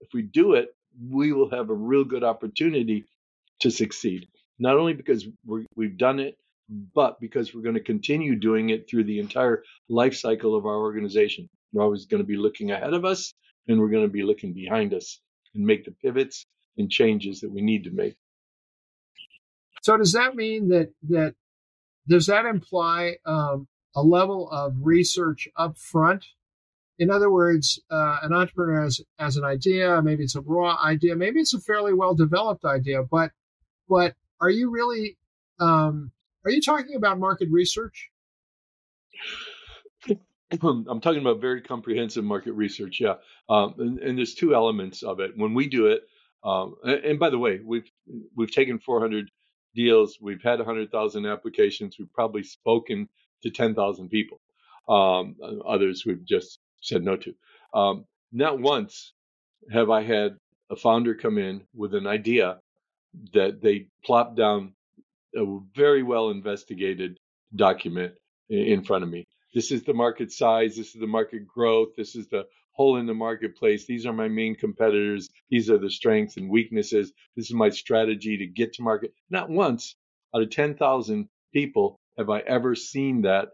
if 0.02 0.10
we 0.14 0.24
do 0.24 0.54
it, 0.54 0.76
we 1.10 1.32
will 1.32 1.50
have 1.52 1.70
a 1.70 1.74
real 1.74 2.04
good 2.04 2.24
opportunity 2.24 3.06
to 3.60 3.72
succeed. 3.72 4.28
Not 4.60 4.78
only 4.78 4.94
because 4.94 5.26
we 5.46 5.66
have 5.82 5.98
done 5.98 6.20
it, 6.20 6.38
but 6.94 7.20
because 7.20 7.54
we're 7.54 7.62
going 7.62 7.76
to 7.76 7.82
continue 7.82 8.36
doing 8.36 8.70
it 8.70 8.90
through 8.90 9.04
the 9.06 9.20
entire 9.20 9.64
life 9.90 10.16
cycle 10.16 10.56
of 10.56 10.66
our 10.66 10.78
organization. 10.78 11.50
We're 11.74 11.84
always 11.84 12.06
going 12.06 12.22
to 12.22 12.28
be 12.28 12.38
looking 12.38 12.72
ahead 12.72 12.94
of 12.94 13.06
us 13.06 13.34
and 13.68 13.80
we're 13.80 13.90
going 13.90 14.06
to 14.06 14.12
be 14.12 14.24
looking 14.24 14.54
behind 14.54 14.94
us 14.94 15.20
and 15.54 15.66
make 15.66 15.86
the 15.86 15.92
pivots 15.92 16.46
and 16.78 16.90
changes 16.90 17.42
that 17.42 17.52
we 17.52 17.62
need 17.62 17.84
to 17.86 17.92
make. 17.92 18.16
So 19.82 19.98
does 19.98 20.14
that 20.14 20.36
mean 20.36 20.70
that 20.70 20.94
that 21.10 21.36
does 22.08 22.28
that 22.28 22.46
imply 22.46 23.18
um, 23.26 23.68
a 23.96 24.02
level 24.02 24.50
of 24.50 24.76
research 24.82 25.48
up 25.56 25.78
front? 25.78 26.26
In 27.00 27.10
other 27.10 27.32
words, 27.32 27.80
uh, 27.90 28.20
an 28.22 28.34
entrepreneur 28.34 28.84
has, 28.84 29.02
has 29.18 29.38
an 29.38 29.44
idea, 29.44 30.02
maybe 30.04 30.24
it's 30.24 30.36
a 30.36 30.42
raw 30.42 30.78
idea, 30.84 31.16
maybe 31.16 31.40
it's 31.40 31.54
a 31.54 31.60
fairly 31.60 31.94
well 31.94 32.14
developed 32.14 32.64
idea, 32.66 33.04
but 33.04 33.32
but 33.90 34.16
are 34.40 34.50
you 34.50 34.70
really 34.70 35.18
um, 35.60 36.12
are 36.46 36.52
you 36.52 36.62
talking 36.62 36.96
about 36.96 37.20
market 37.20 37.50
research? 37.52 38.10
I'm 40.62 41.00
talking 41.02 41.22
about 41.22 41.40
very 41.40 41.62
comprehensive 41.62 42.24
market 42.24 42.54
research, 42.54 43.00
yeah. 43.00 43.16
Um, 43.50 43.76
and, 43.78 44.00
and, 44.00 44.18
there's 44.18 44.36
two 44.36 44.54
elements 44.54 45.02
of 45.02 45.20
it. 45.20 45.32
When 45.36 45.54
we 45.54 45.68
do 45.68 45.88
it, 45.88 46.02
um, 46.44 46.76
and, 46.84 47.04
and, 47.06 47.20
by 47.20 47.30
the 47.30 47.38
way, 47.38 47.60
we've 47.64 47.90
we've 48.36 48.52
taken 48.52 48.80
400 48.80 49.30
deals, 49.76 50.18
we've 50.20 50.42
had 50.42 50.60
100,000 50.60 51.26
applications, 51.26 51.98
we've 51.98 52.12
probably 52.14 52.44
spoken 52.44 53.08
to 53.44 53.50
10,000 53.50 54.10
people. 54.10 54.42
Um, 54.90 55.36
others 55.66 56.04
we've 56.06 56.26
just 56.26 56.60
said 56.82 57.04
no 57.04 57.16
to. 57.16 57.34
Um, 57.74 58.06
not 58.34 58.60
once 58.60 59.14
have 59.72 59.90
I 59.90 60.02
had 60.02 60.38
a 60.70 60.76
founder 60.76 61.16
come 61.16 61.38
in 61.38 61.62
with 61.74 61.94
an 61.94 62.08
idea 62.08 62.60
that 63.34 63.62
they 63.62 63.88
plop 64.04 64.36
down 64.36 64.74
a 65.36 65.60
very 65.76 66.04
well 66.04 66.30
investigated 66.30 67.20
document 67.56 68.14
in 68.50 68.84
front 68.84 69.04
of 69.04 69.10
me 69.10 69.28
this 69.54 69.72
is 69.72 69.84
the 69.84 69.94
market 69.94 70.32
size, 70.32 70.76
this 70.76 70.94
is 70.94 71.02
the 71.02 71.08
market 71.08 71.48
growth, 71.48 71.90
this 71.98 72.16
is 72.16 72.28
the 72.28 72.46
hole 72.74 72.98
in 72.98 73.06
the 73.06 73.14
marketplace. 73.14 73.86
These 73.86 74.06
are 74.06 74.14
my 74.14 74.28
main 74.28 74.56
competitors. 74.56 75.30
These 75.50 75.70
are 75.70 75.78
the 75.78 75.90
strengths 75.90 76.38
and 76.38 76.50
weaknesses. 76.50 77.12
This 77.36 77.48
is 77.48 77.54
my 77.54 77.70
strategy 77.70 78.38
to 78.38 78.48
get 78.48 78.74
to 78.74 78.82
market. 78.82 79.14
Not 79.30 79.50
once 79.50 79.96
out 80.36 80.42
of 80.42 80.50
10,000 80.50 81.28
people 81.54 82.00
have 82.18 82.30
I 82.30 82.40
ever 82.40 82.76
seen 82.76 83.24
that. 83.24 83.50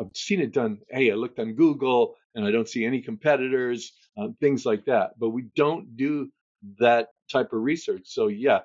I've 0.00 0.14
seen 0.14 0.40
it 0.40 0.52
done. 0.52 0.78
Hey, 0.88 1.10
I 1.10 1.14
looked 1.14 1.38
on 1.38 1.54
Google 1.54 2.14
and 2.34 2.46
I 2.46 2.50
don't 2.50 2.68
see 2.68 2.84
any 2.84 3.02
competitors, 3.02 3.92
uh, 4.16 4.28
things 4.40 4.64
like 4.64 4.84
that. 4.86 5.18
But 5.18 5.30
we 5.30 5.46
don't 5.56 5.96
do 5.96 6.30
that 6.78 7.08
type 7.30 7.52
of 7.52 7.62
research. 7.62 8.02
So, 8.04 8.28
yeah, 8.28 8.60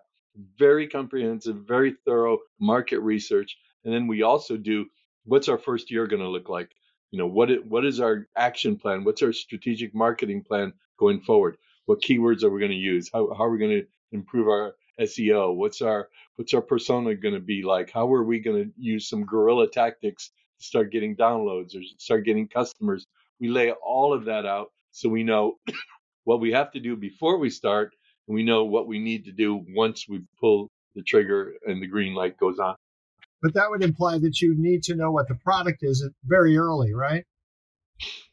very 0.57 0.87
comprehensive, 0.87 1.57
very 1.67 1.95
thorough 2.05 2.39
market 2.59 2.99
research. 2.99 3.57
And 3.83 3.93
then 3.93 4.07
we 4.07 4.21
also 4.21 4.57
do 4.57 4.85
what's 5.25 5.49
our 5.49 5.57
first 5.57 5.91
year 5.91 6.07
going 6.07 6.21
to 6.21 6.29
look 6.29 6.49
like? 6.49 6.71
You 7.11 7.19
know, 7.19 7.27
what 7.27 7.49
what 7.67 7.85
is 7.85 7.99
our 8.01 8.27
action 8.37 8.77
plan? 8.77 9.03
What's 9.03 9.23
our 9.23 9.33
strategic 9.33 9.95
marketing 9.95 10.43
plan 10.43 10.73
going 10.99 11.21
forward? 11.21 11.57
What 11.85 12.01
keywords 12.01 12.43
are 12.43 12.49
we 12.49 12.59
going 12.59 12.71
to 12.71 12.77
use? 12.77 13.09
How, 13.13 13.33
how 13.35 13.45
are 13.45 13.51
we 13.51 13.59
going 13.59 13.81
to 13.81 13.87
improve 14.13 14.47
our 14.47 14.75
SEO? 15.01 15.55
What's 15.55 15.81
our 15.81 16.09
what's 16.37 16.53
our 16.53 16.61
persona 16.61 17.15
going 17.15 17.35
to 17.35 17.41
be 17.41 17.63
like? 17.63 17.91
How 17.91 18.13
are 18.13 18.23
we 18.23 18.39
going 18.39 18.65
to 18.65 18.71
use 18.77 19.09
some 19.09 19.25
guerrilla 19.25 19.69
tactics 19.69 20.31
to 20.59 20.65
start 20.65 20.91
getting 20.91 21.15
downloads 21.17 21.75
or 21.75 21.81
start 21.97 22.25
getting 22.25 22.47
customers? 22.47 23.07
We 23.39 23.49
lay 23.49 23.71
all 23.73 24.13
of 24.13 24.25
that 24.25 24.45
out 24.45 24.71
so 24.91 25.09
we 25.09 25.23
know 25.23 25.57
what 26.25 26.41
we 26.41 26.51
have 26.53 26.71
to 26.73 26.79
do 26.79 26.95
before 26.95 27.37
we 27.39 27.49
start, 27.49 27.93
and 28.27 28.35
we 28.35 28.43
know 28.43 28.65
what 28.65 28.87
we 28.87 28.99
need 28.99 29.25
to 29.25 29.33
do 29.33 29.63
once 29.69 30.07
we 30.09 30.21
pull 30.39 30.71
the 30.95 31.03
trigger 31.03 31.53
and 31.67 31.81
the 31.81 31.87
green 31.87 32.15
light 32.15 32.37
goes 32.37 32.59
on 32.59 32.75
but 33.45 33.53
that 33.53 33.69
would 33.69 33.83
imply 33.83 34.17
that 34.17 34.41
you 34.41 34.55
need 34.57 34.81
to 34.81 34.95
know 34.95 35.11
what 35.11 35.27
the 35.27 35.35
product 35.35 35.83
is 35.83 36.03
very 36.23 36.57
early, 36.57 36.95
right? 36.95 37.25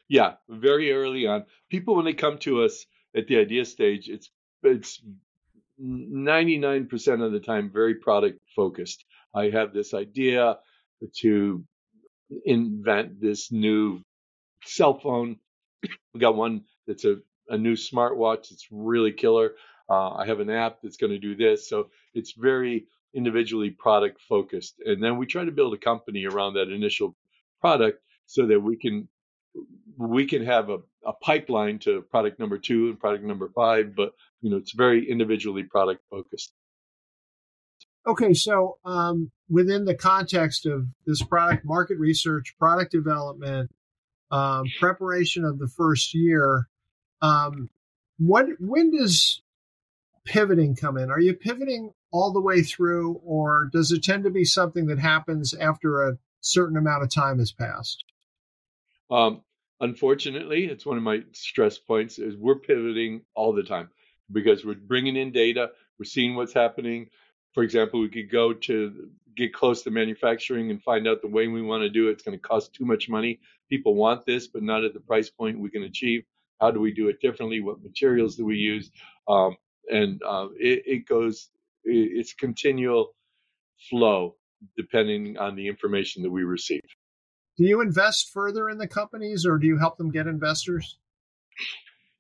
Yeah, 0.09 0.37
very 0.49 0.91
early 0.91 1.27
on. 1.27 1.45
People 1.69 1.97
when 1.97 2.07
they 2.07 2.15
come 2.15 2.39
to 2.39 2.63
us 2.63 2.87
at 3.15 3.27
the 3.27 3.37
idea 3.37 3.67
stage, 3.67 4.09
it's 4.09 4.31
it's 4.63 5.03
99% 5.79 7.23
of 7.23 7.31
the 7.31 7.41
time 7.41 7.71
very 7.71 7.97
product 7.97 8.41
focused. 8.57 9.05
I 9.35 9.51
have 9.51 9.75
this 9.75 9.93
idea 9.93 10.57
to 11.19 11.63
invent 12.47 13.21
this 13.21 13.53
new 13.53 14.01
cell 14.65 14.99
phone. 14.99 15.37
We 16.15 16.21
got 16.21 16.37
one 16.37 16.65
that's 16.87 17.05
a, 17.05 17.17
a 17.51 17.59
new 17.59 17.75
smartwatch. 17.75 18.51
It's 18.51 18.69
really 18.71 19.13
killer. 19.13 19.57
Uh, 19.91 20.13
I 20.13 20.25
have 20.25 20.41
an 20.41 20.49
app 20.49 20.79
that's 20.83 20.97
going 20.97 21.13
to 21.13 21.19
do 21.19 21.37
this. 21.37 21.69
So 21.69 21.91
it's 22.15 22.33
very 22.33 22.87
individually 23.15 23.71
product 23.71 24.21
focused. 24.29 24.81
And 24.85 25.03
then 25.03 25.19
we 25.19 25.27
try 25.27 25.45
to 25.45 25.51
build 25.51 25.75
a 25.75 25.79
company 25.79 26.25
around 26.25 26.55
that 26.55 26.71
initial 26.71 27.15
product 27.61 28.01
so 28.27 28.47
that 28.47 28.61
we 28.61 28.77
can 28.77 29.09
we 29.99 30.27
can 30.27 30.45
have 30.45 30.71
a, 30.71 30.79
a 31.05 31.13
pipeline 31.13 31.79
to 31.81 32.03
product 32.11 32.39
number 32.39 32.59
two 32.59 32.89
and 32.89 32.99
product 32.99 33.25
number 33.25 33.51
five, 33.55 33.95
but 33.95 34.13
you 34.41 34.51
know 34.51 34.57
it's 34.57 34.73
very 34.73 35.09
individually 35.11 35.63
product 35.63 36.03
focused. 36.11 36.53
Okay, 38.07 38.35
so 38.35 38.79
um, 38.85 39.31
within 39.49 39.85
the 39.85 39.95
context 39.95 40.67
of 40.67 40.87
this 41.07 41.23
product 41.23 41.65
market 41.65 41.99
research, 41.99 42.55
product 42.59 42.91
development, 42.91 43.71
um, 44.31 44.65
preparation 44.81 45.45
of 45.45 45.59
the 45.59 45.69
first 45.69 46.15
year, 46.15 46.69
um, 47.21 47.69
what 48.19 48.47
when 48.59 48.91
does 48.91 49.42
pivoting 50.25 50.77
come 50.77 50.97
in? 50.97 51.11
Are 51.11 51.21
you 51.21 51.35
pivoting 51.35 51.93
all 52.13 52.33
the 52.33 52.41
way 52.41 52.63
through, 52.63 53.21
or 53.25 53.69
does 53.73 53.91
it 53.91 54.03
tend 54.03 54.25
to 54.25 54.31
be 54.31 54.45
something 54.45 54.87
that 54.87 54.99
happens 54.99 55.55
after 55.55 56.03
a 56.03 56.19
certain 56.41 56.77
amount 56.77 57.03
of 57.03 57.11
time 57.11 57.39
has 57.39 57.53
passed? 57.53 58.05
Um, 59.11 59.43
unfortunately, 59.81 60.67
it's 60.67 60.87
one 60.87 60.97
of 60.97 61.03
my 61.03 61.23
stress 61.33 61.79
points 61.79 62.19
is 62.19 62.37
we're 62.37 62.59
pivoting 62.59 63.23
all 63.35 63.53
the 63.53 63.63
time 63.63 63.91
because 64.31 64.65
we're 64.65 64.75
bringing 64.75 65.17
in 65.17 65.33
data, 65.33 65.71
we're 65.99 66.05
seeing 66.05 66.35
what's 66.35 66.55
happening. 66.55 67.09
For 67.53 67.63
example, 67.63 68.01
we 68.01 68.09
could 68.09 68.31
go 68.31 68.55
to 68.55 69.11
get 69.37 69.53
close 69.53 69.83
to 69.83 69.91
manufacturing 69.91 70.71
and 70.71 70.83
find 70.83 71.07
out 71.07 71.23
the 71.23 71.29
way 71.29 71.49
we 71.49 71.63
want 71.63 71.83
to 71.83 71.91
do 71.91 72.09
it. 72.09 72.13
It's 72.13 72.23
going 72.23 72.39
to 72.39 72.43
cost 72.43 72.75
too 72.75 72.85
much 72.85 73.09
money. 73.09 73.41
People 73.69 73.95
want 73.95 74.27
this, 74.27 74.47
but 74.47 74.63
not 74.63 74.85
at 74.85 74.95
the 74.95 75.01
price 75.01 75.31
point 75.31 75.59
we 75.59 75.71
can 75.71 75.83
achieve. 75.83 76.25
How 76.61 76.71
do 76.71 76.81
we 76.81 76.93
do 76.93 77.09
it 77.09 77.21
differently? 77.21 77.61
What 77.61 77.83
materials 77.83 78.37
do 78.37 78.45
we 78.45 78.57
use? 78.57 78.91
Um, 79.29 79.57
and 79.89 80.21
uh, 80.27 80.49
it, 80.59 80.83
it, 80.87 81.09
goes 81.09 81.51
it's 81.85 82.35
continual 82.35 83.15
flow 83.91 84.37
depending 84.77 85.37
on 85.39 85.57
the 85.57 85.67
information 85.67 86.23
that 86.23 86.31
we 86.31 86.45
receive. 86.45 86.83
Do 87.57 87.65
you 87.65 87.81
invest 87.81 88.31
further 88.33 88.69
in 88.69 88.79
the 88.79 88.87
companies 88.87 89.45
or 89.45 89.59
do 89.59 89.67
you 89.67 89.79
help 89.79 89.99
them 89.99 90.11
get 90.11 90.27
investors? 90.27 90.99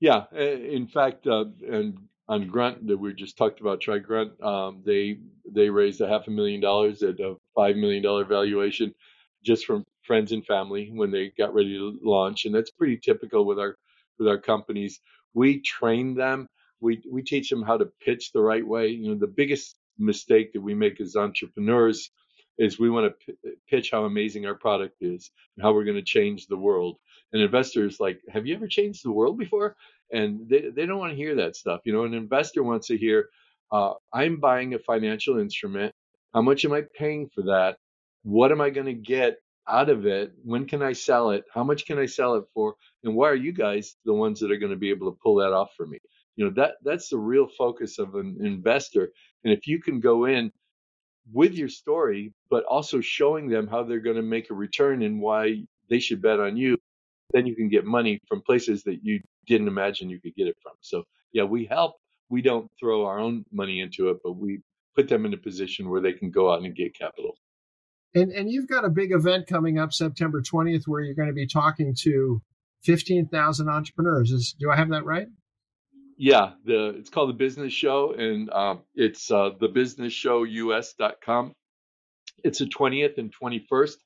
Yeah, 0.00 0.24
in 0.34 0.88
fact, 0.88 1.26
uh, 1.26 1.44
and 1.70 1.96
on 2.28 2.48
Grunt 2.48 2.86
that 2.88 2.96
we 2.96 3.14
just 3.14 3.36
talked 3.36 3.60
about, 3.60 3.80
Try 3.80 3.98
Grunt, 3.98 4.40
um, 4.42 4.82
they 4.84 5.18
they 5.48 5.70
raised 5.70 6.00
a 6.00 6.08
half 6.08 6.26
a 6.26 6.30
million 6.30 6.60
dollars 6.60 7.02
at 7.02 7.20
a 7.20 7.36
five 7.54 7.76
million 7.76 8.02
dollar 8.02 8.24
valuation 8.24 8.94
just 9.44 9.66
from 9.66 9.84
friends 10.02 10.32
and 10.32 10.44
family 10.44 10.90
when 10.92 11.10
they 11.10 11.32
got 11.38 11.54
ready 11.54 11.76
to 11.76 11.98
launch, 12.02 12.44
and 12.44 12.54
that's 12.54 12.70
pretty 12.70 12.96
typical 12.96 13.44
with 13.44 13.58
our 13.58 13.76
with 14.18 14.28
our 14.28 14.38
companies. 14.38 15.00
We 15.34 15.60
train 15.60 16.14
them 16.14 16.48
we 16.82 17.02
we 17.10 17.22
teach 17.22 17.50
them 17.50 17.62
how 17.62 17.78
to 17.78 17.86
pitch 18.04 18.32
the 18.32 18.42
right 18.42 18.66
way. 18.66 18.88
You 18.88 19.10
know, 19.10 19.16
the 19.16 19.26
biggest 19.28 19.76
mistake 19.98 20.52
that 20.52 20.60
we 20.62 20.74
make 20.74 21.00
as 21.00 21.16
entrepreneurs 21.16 22.10
is 22.58 22.78
we 22.78 22.90
want 22.90 23.12
to 23.12 23.34
p- 23.34 23.52
pitch 23.68 23.90
how 23.90 24.04
amazing 24.04 24.46
our 24.46 24.54
product 24.54 24.96
is 25.00 25.30
and 25.56 25.64
how 25.64 25.72
we're 25.72 25.84
going 25.84 25.96
to 25.96 26.02
change 26.02 26.46
the 26.46 26.56
world. 26.56 26.98
And 27.32 27.42
investors 27.42 27.98
like, 28.00 28.20
have 28.30 28.46
you 28.46 28.54
ever 28.54 28.68
changed 28.68 29.04
the 29.04 29.12
world 29.12 29.38
before? 29.38 29.76
And 30.12 30.48
they, 30.48 30.70
they 30.74 30.86
don't 30.86 30.98
want 30.98 31.12
to 31.12 31.16
hear 31.16 31.36
that 31.36 31.56
stuff. 31.56 31.80
You 31.84 31.94
know, 31.94 32.04
an 32.04 32.14
investor 32.14 32.62
wants 32.62 32.88
to 32.88 32.98
hear, 32.98 33.28
uh, 33.72 33.94
I'm 34.12 34.38
buying 34.38 34.74
a 34.74 34.78
financial 34.78 35.38
instrument. 35.38 35.94
How 36.34 36.42
much 36.42 36.64
am 36.64 36.72
I 36.72 36.82
paying 36.98 37.28
for 37.34 37.42
that? 37.44 37.78
What 38.22 38.52
am 38.52 38.60
I 38.60 38.70
going 38.70 38.86
to 38.86 38.94
get 38.94 39.38
out 39.68 39.88
of 39.88 40.06
it? 40.06 40.32
When 40.44 40.66
can 40.66 40.82
I 40.82 40.92
sell 40.92 41.30
it? 41.30 41.44
How 41.52 41.64
much 41.64 41.86
can 41.86 41.98
I 41.98 42.06
sell 42.06 42.34
it 42.34 42.44
for? 42.54 42.74
And 43.04 43.14
why 43.14 43.30
are 43.30 43.34
you 43.34 43.52
guys 43.52 43.96
the 44.04 44.12
ones 44.14 44.40
that 44.40 44.50
are 44.50 44.58
going 44.58 44.72
to 44.72 44.78
be 44.78 44.90
able 44.90 45.10
to 45.10 45.18
pull 45.22 45.36
that 45.36 45.52
off 45.52 45.70
for 45.76 45.86
me? 45.86 45.98
You 46.36 46.46
know, 46.46 46.52
that 46.56 46.74
that's 46.82 47.08
the 47.08 47.18
real 47.18 47.46
focus 47.46 47.98
of 47.98 48.14
an 48.14 48.38
investor. 48.40 49.10
And 49.44 49.52
if 49.52 49.66
you 49.66 49.80
can 49.80 50.00
go 50.00 50.24
in 50.24 50.50
with 51.32 51.54
your 51.54 51.68
story, 51.68 52.32
but 52.50 52.64
also 52.64 53.00
showing 53.00 53.48
them 53.48 53.66
how 53.66 53.84
they're 53.84 54.00
going 54.00 54.16
to 54.16 54.22
make 54.22 54.50
a 54.50 54.54
return 54.54 55.02
and 55.02 55.20
why 55.20 55.64
they 55.88 55.98
should 55.98 56.22
bet 56.22 56.40
on 56.40 56.56
you, 56.56 56.76
then 57.32 57.46
you 57.46 57.54
can 57.54 57.68
get 57.68 57.84
money 57.84 58.18
from 58.26 58.42
places 58.42 58.82
that 58.84 59.00
you 59.02 59.20
didn't 59.46 59.68
imagine 59.68 60.10
you 60.10 60.20
could 60.20 60.34
get 60.34 60.46
it 60.46 60.56
from. 60.62 60.72
So, 60.80 61.04
yeah, 61.32 61.44
we 61.44 61.66
help. 61.66 61.96
We 62.28 62.42
don't 62.42 62.70
throw 62.78 63.04
our 63.04 63.18
own 63.18 63.44
money 63.52 63.80
into 63.80 64.08
it, 64.08 64.18
but 64.24 64.32
we 64.32 64.60
put 64.96 65.08
them 65.08 65.26
in 65.26 65.34
a 65.34 65.38
position 65.38 65.88
where 65.88 66.00
they 66.00 66.12
can 66.12 66.30
go 66.30 66.52
out 66.52 66.62
and 66.62 66.74
get 66.74 66.98
capital. 66.98 67.36
And 68.14 68.30
and 68.30 68.50
you've 68.50 68.68
got 68.68 68.84
a 68.84 68.90
big 68.90 69.12
event 69.12 69.46
coming 69.46 69.78
up 69.78 69.92
September 69.92 70.42
20th 70.42 70.86
where 70.86 71.00
you're 71.00 71.14
going 71.14 71.28
to 71.28 71.34
be 71.34 71.46
talking 71.46 71.94
to 72.00 72.42
15,000 72.84 73.68
entrepreneurs. 73.68 74.30
Is 74.30 74.54
do 74.58 74.70
I 74.70 74.76
have 74.76 74.90
that 74.90 75.04
right? 75.04 75.28
Yeah, 76.22 76.52
the 76.64 76.90
it's 76.90 77.10
called 77.10 77.30
the 77.30 77.34
Business 77.34 77.72
Show, 77.72 78.12
and 78.12 78.48
um, 78.52 78.82
it's 78.94 79.28
uh, 79.28 79.50
thebusinessshows.com. 79.60 81.52
It's 82.44 82.60
the 82.60 82.66
20th 82.66 83.18
and 83.18 83.34
21st. 83.34 83.96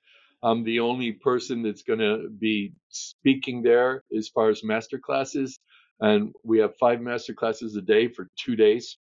I'm 0.42 0.64
the 0.64 0.80
only 0.80 1.12
person 1.12 1.62
that's 1.62 1.82
going 1.82 1.98
to 1.98 2.30
be 2.30 2.72
speaking 2.88 3.62
there 3.62 4.02
as 4.16 4.30
far 4.30 4.48
as 4.48 4.64
master 4.64 4.98
classes, 4.98 5.58
and 6.00 6.32
we 6.42 6.58
have 6.60 6.78
five 6.80 7.02
master 7.02 7.34
classes 7.34 7.76
a 7.76 7.82
day 7.82 8.08
for 8.08 8.30
two 8.42 8.56
days. 8.56 8.96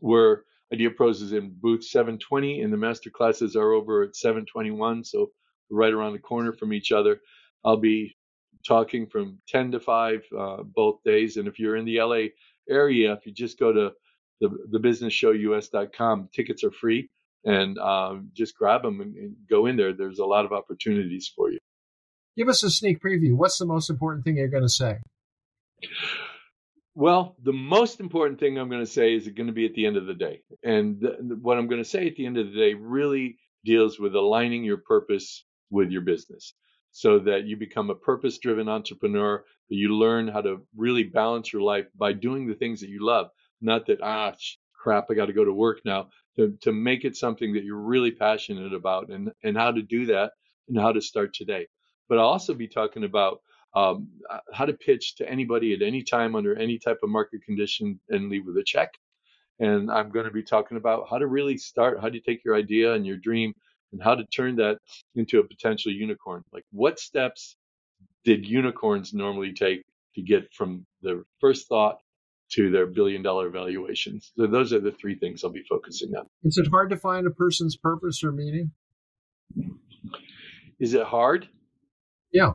Where 0.00 0.42
Idea 0.74 0.90
Pros 0.90 1.22
is 1.22 1.32
in 1.32 1.54
booth 1.60 1.84
720, 1.84 2.62
and 2.62 2.72
the 2.72 2.76
master 2.76 3.10
classes 3.10 3.54
are 3.54 3.70
over 3.70 4.02
at 4.02 4.16
721, 4.16 5.04
so 5.04 5.30
right 5.70 5.92
around 5.92 6.14
the 6.14 6.18
corner 6.18 6.52
from 6.52 6.72
each 6.72 6.90
other. 6.90 7.20
I'll 7.64 7.76
be 7.76 8.16
talking 8.66 9.06
from 9.06 9.38
10 9.48 9.72
to 9.72 9.80
5 9.80 10.22
uh, 10.38 10.56
both 10.62 11.02
days. 11.04 11.36
And 11.36 11.48
if 11.48 11.58
you're 11.58 11.76
in 11.76 11.84
the 11.84 12.00
LA 12.00 12.28
area, 12.68 13.12
if 13.12 13.26
you 13.26 13.32
just 13.32 13.58
go 13.58 13.72
to 13.72 13.92
the, 14.40 14.48
thebusinessshows.com, 14.72 16.28
tickets 16.34 16.64
are 16.64 16.70
free 16.70 17.08
and 17.44 17.78
um, 17.78 18.30
just 18.32 18.56
grab 18.56 18.82
them 18.82 19.00
and, 19.00 19.16
and 19.16 19.36
go 19.48 19.66
in 19.66 19.76
there. 19.76 19.92
There's 19.92 20.18
a 20.18 20.24
lot 20.24 20.44
of 20.44 20.52
opportunities 20.52 21.30
for 21.34 21.50
you. 21.50 21.58
Give 22.36 22.48
us 22.48 22.62
a 22.62 22.70
sneak 22.70 23.02
preview. 23.02 23.34
What's 23.34 23.58
the 23.58 23.66
most 23.66 23.90
important 23.90 24.24
thing 24.24 24.36
you're 24.36 24.48
going 24.48 24.62
to 24.62 24.68
say? 24.68 24.98
Well, 26.94 27.36
the 27.42 27.52
most 27.52 28.00
important 28.00 28.38
thing 28.38 28.58
I'm 28.58 28.68
going 28.68 28.84
to 28.84 28.90
say 28.90 29.14
is 29.14 29.26
it's 29.26 29.36
going 29.36 29.46
to 29.46 29.52
be 29.52 29.66
at 29.66 29.74
the 29.74 29.86
end 29.86 29.96
of 29.96 30.06
the 30.06 30.14
day. 30.14 30.42
And 30.62 31.00
th- 31.00 31.14
what 31.40 31.58
I'm 31.58 31.68
going 31.68 31.82
to 31.82 31.88
say 31.88 32.06
at 32.06 32.16
the 32.16 32.26
end 32.26 32.38
of 32.38 32.46
the 32.46 32.58
day 32.58 32.74
really 32.74 33.38
deals 33.64 33.98
with 33.98 34.14
aligning 34.14 34.64
your 34.64 34.78
purpose 34.78 35.44
with 35.70 35.90
your 35.90 36.02
business 36.02 36.54
so 36.92 37.18
that 37.18 37.44
you 37.44 37.56
become 37.56 37.90
a 37.90 37.94
purpose 37.94 38.38
driven 38.38 38.68
entrepreneur, 38.68 39.44
that 39.68 39.76
you 39.76 39.96
learn 39.96 40.28
how 40.28 40.42
to 40.42 40.62
really 40.76 41.04
balance 41.04 41.52
your 41.52 41.62
life 41.62 41.86
by 41.96 42.12
doing 42.12 42.46
the 42.46 42.54
things 42.54 42.80
that 42.80 42.90
you 42.90 43.04
love. 43.04 43.28
Not 43.60 43.86
that, 43.86 44.02
ah, 44.02 44.34
crap, 44.74 45.06
I 45.10 45.14
got 45.14 45.26
to 45.26 45.32
go 45.32 45.44
to 45.44 45.52
work 45.52 45.80
now, 45.84 46.08
to, 46.36 46.56
to 46.62 46.72
make 46.72 47.04
it 47.04 47.16
something 47.16 47.54
that 47.54 47.64
you're 47.64 47.80
really 47.80 48.10
passionate 48.10 48.74
about 48.74 49.08
and, 49.08 49.32
and 49.42 49.56
how 49.56 49.72
to 49.72 49.82
do 49.82 50.06
that 50.06 50.32
and 50.68 50.78
how 50.78 50.92
to 50.92 51.00
start 51.00 51.34
today. 51.34 51.66
But 52.08 52.18
I'll 52.18 52.26
also 52.26 52.54
be 52.54 52.68
talking 52.68 53.04
about 53.04 53.40
um, 53.74 54.08
how 54.52 54.66
to 54.66 54.74
pitch 54.74 55.16
to 55.16 55.28
anybody 55.28 55.72
at 55.72 55.82
any 55.82 56.02
time 56.02 56.34
under 56.34 56.54
any 56.54 56.78
type 56.78 56.98
of 57.02 57.08
market 57.08 57.42
condition 57.42 57.98
and 58.10 58.28
leave 58.28 58.44
with 58.44 58.58
a 58.58 58.64
check. 58.64 58.90
And 59.60 59.90
I'm 59.90 60.10
going 60.10 60.26
to 60.26 60.32
be 60.32 60.42
talking 60.42 60.76
about 60.76 61.06
how 61.08 61.18
to 61.18 61.26
really 61.26 61.56
start, 61.56 62.00
how 62.00 62.08
to 62.08 62.20
take 62.20 62.44
your 62.44 62.54
idea 62.54 62.92
and 62.92 63.06
your 63.06 63.16
dream 63.16 63.54
and 63.92 64.02
how 64.02 64.14
to 64.14 64.24
turn 64.26 64.56
that 64.56 64.78
into 65.14 65.38
a 65.38 65.44
potential 65.44 65.92
unicorn. 65.92 66.42
Like, 66.52 66.64
what 66.72 66.98
steps 66.98 67.56
did 68.24 68.46
unicorns 68.46 69.12
normally 69.12 69.52
take 69.52 69.84
to 70.14 70.22
get 70.22 70.52
from 70.52 70.86
their 71.02 71.24
first 71.40 71.68
thought 71.68 71.98
to 72.52 72.70
their 72.70 72.86
billion 72.86 73.22
dollar 73.22 73.50
valuations? 73.50 74.32
So, 74.36 74.46
those 74.46 74.72
are 74.72 74.80
the 74.80 74.92
three 74.92 75.14
things 75.16 75.44
I'll 75.44 75.50
be 75.50 75.64
focusing 75.68 76.14
on. 76.14 76.26
Is 76.44 76.58
it 76.58 76.68
hard 76.70 76.90
to 76.90 76.96
find 76.96 77.26
a 77.26 77.30
person's 77.30 77.76
purpose 77.76 78.22
or 78.24 78.32
meaning? 78.32 78.72
Is 80.78 80.94
it 80.94 81.04
hard? 81.04 81.48
Yeah. 82.32 82.52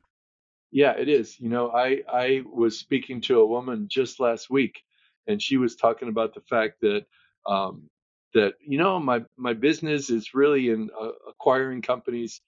Yeah, 0.70 0.92
it 0.92 1.08
is. 1.08 1.38
You 1.40 1.48
know, 1.48 1.70
I 1.70 2.02
I 2.12 2.42
was 2.52 2.78
speaking 2.78 3.22
to 3.22 3.40
a 3.40 3.46
woman 3.46 3.86
just 3.88 4.20
last 4.20 4.50
week, 4.50 4.82
and 5.26 5.40
she 5.40 5.56
was 5.56 5.76
talking 5.76 6.08
about 6.08 6.34
the 6.34 6.42
fact 6.42 6.80
that 6.82 7.06
um, 7.46 7.88
that 8.34 8.54
you 8.60 8.78
know 8.78 8.98
my 9.00 9.22
my 9.36 9.54
business 9.54 10.10
is 10.10 10.34
really 10.34 10.70
in 10.70 10.90
uh, 11.00 11.10
acquiring 11.28 11.82
companies 11.82 12.40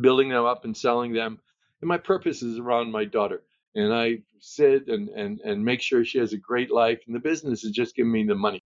building 0.00 0.30
them 0.30 0.44
up 0.44 0.64
and 0.64 0.76
selling 0.76 1.12
them 1.12 1.38
and 1.82 1.88
my 1.88 1.98
purpose 1.98 2.42
is 2.42 2.58
around 2.58 2.92
my 2.92 3.04
daughter. 3.04 3.42
And 3.76 3.92
i 3.94 4.18
sit 4.40 4.88
and 4.88 5.08
and 5.10 5.40
and 5.40 5.64
make 5.64 5.80
sure 5.82 6.04
she 6.04 6.18
has 6.18 6.32
a 6.32 6.38
great 6.38 6.70
life 6.70 7.00
and 7.06 7.16
the 7.16 7.20
business 7.20 7.64
is 7.64 7.72
just 7.72 7.96
giving 7.96 8.12
me 8.12 8.24
the 8.24 8.34
money. 8.36 8.62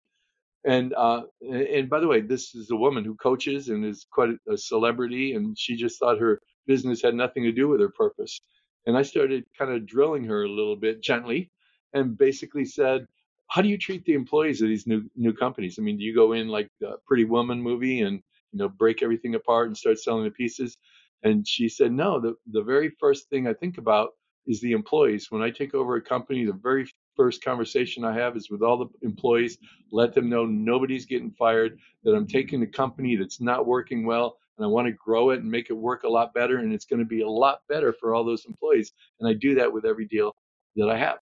And 0.65 0.93
uh 0.95 1.23
and 1.41 1.89
by 1.89 1.99
the 2.01 2.07
way 2.07 2.21
this 2.21 2.55
is 2.55 2.71
a 2.71 2.75
woman 2.75 3.05
who 3.05 3.15
coaches 3.15 3.69
and 3.69 3.85
is 3.85 4.07
quite 4.11 4.31
a 4.51 4.57
celebrity 4.57 5.33
and 5.35 5.57
she 5.59 5.75
just 5.77 5.99
thought 5.99 6.19
her 6.19 6.41
business 6.67 7.01
had 7.01 7.15
nothing 7.15 7.43
to 7.43 7.51
do 7.53 7.67
with 7.69 7.81
her 7.81 7.89
purpose. 7.89 8.41
And 8.87 8.97
i 8.97 9.03
started 9.03 9.45
kind 9.57 9.71
of 9.71 9.87
drilling 9.87 10.25
her 10.25 10.43
a 10.43 10.49
little 10.49 10.77
bit 10.77 11.01
gently 11.01 11.51
and 11.93 12.17
basically 12.17 12.65
said 12.65 13.07
how 13.47 13.61
do 13.61 13.69
you 13.69 13.77
treat 13.77 14.05
the 14.05 14.13
employees 14.13 14.61
of 14.61 14.67
these 14.69 14.87
new 14.87 15.03
new 15.15 15.33
companies? 15.33 15.77
I 15.79 15.81
mean, 15.81 15.97
do 15.97 16.03
you 16.03 16.15
go 16.15 16.33
in 16.33 16.47
like 16.47 16.69
a 16.83 16.93
Pretty 17.07 17.25
Woman 17.25 17.61
movie 17.61 18.01
and 18.01 18.21
you 18.51 18.59
know 18.59 18.69
break 18.69 19.03
everything 19.03 19.35
apart 19.35 19.67
and 19.67 19.77
start 19.77 19.99
selling 19.99 20.23
the 20.23 20.31
pieces? 20.31 20.77
And 21.23 21.47
she 21.47 21.69
said, 21.69 21.91
no. 21.91 22.19
The 22.19 22.35
the 22.51 22.63
very 22.63 22.91
first 22.99 23.29
thing 23.29 23.47
I 23.47 23.53
think 23.53 23.77
about 23.77 24.09
is 24.47 24.61
the 24.61 24.73
employees. 24.73 25.27
When 25.31 25.41
I 25.41 25.49
take 25.49 25.73
over 25.73 25.95
a 25.95 26.01
company, 26.01 26.45
the 26.45 26.53
very 26.53 26.87
first 27.15 27.43
conversation 27.43 28.03
I 28.03 28.13
have 28.13 28.35
is 28.35 28.49
with 28.49 28.61
all 28.61 28.77
the 28.77 28.87
employees. 29.01 29.57
Let 29.91 30.13
them 30.13 30.29
know 30.29 30.45
nobody's 30.45 31.05
getting 31.05 31.31
fired. 31.31 31.79
That 32.03 32.15
I'm 32.15 32.27
taking 32.27 32.61
a 32.63 32.67
company 32.67 33.15
that's 33.15 33.41
not 33.41 33.65
working 33.65 34.05
well 34.05 34.37
and 34.57 34.65
I 34.65 34.67
want 34.67 34.87
to 34.87 34.93
grow 34.93 35.31
it 35.31 35.41
and 35.41 35.49
make 35.51 35.69
it 35.69 35.73
work 35.73 36.03
a 36.03 36.09
lot 36.09 36.33
better. 36.33 36.57
And 36.59 36.73
it's 36.73 36.85
going 36.85 36.99
to 36.99 37.05
be 37.05 37.21
a 37.21 37.29
lot 37.29 37.59
better 37.67 37.93
for 37.93 38.13
all 38.13 38.23
those 38.23 38.45
employees. 38.45 38.91
And 39.19 39.29
I 39.29 39.33
do 39.33 39.55
that 39.55 39.71
with 39.71 39.85
every 39.85 40.05
deal 40.05 40.35
that 40.77 40.89
I 40.89 40.97
have. 40.97 41.17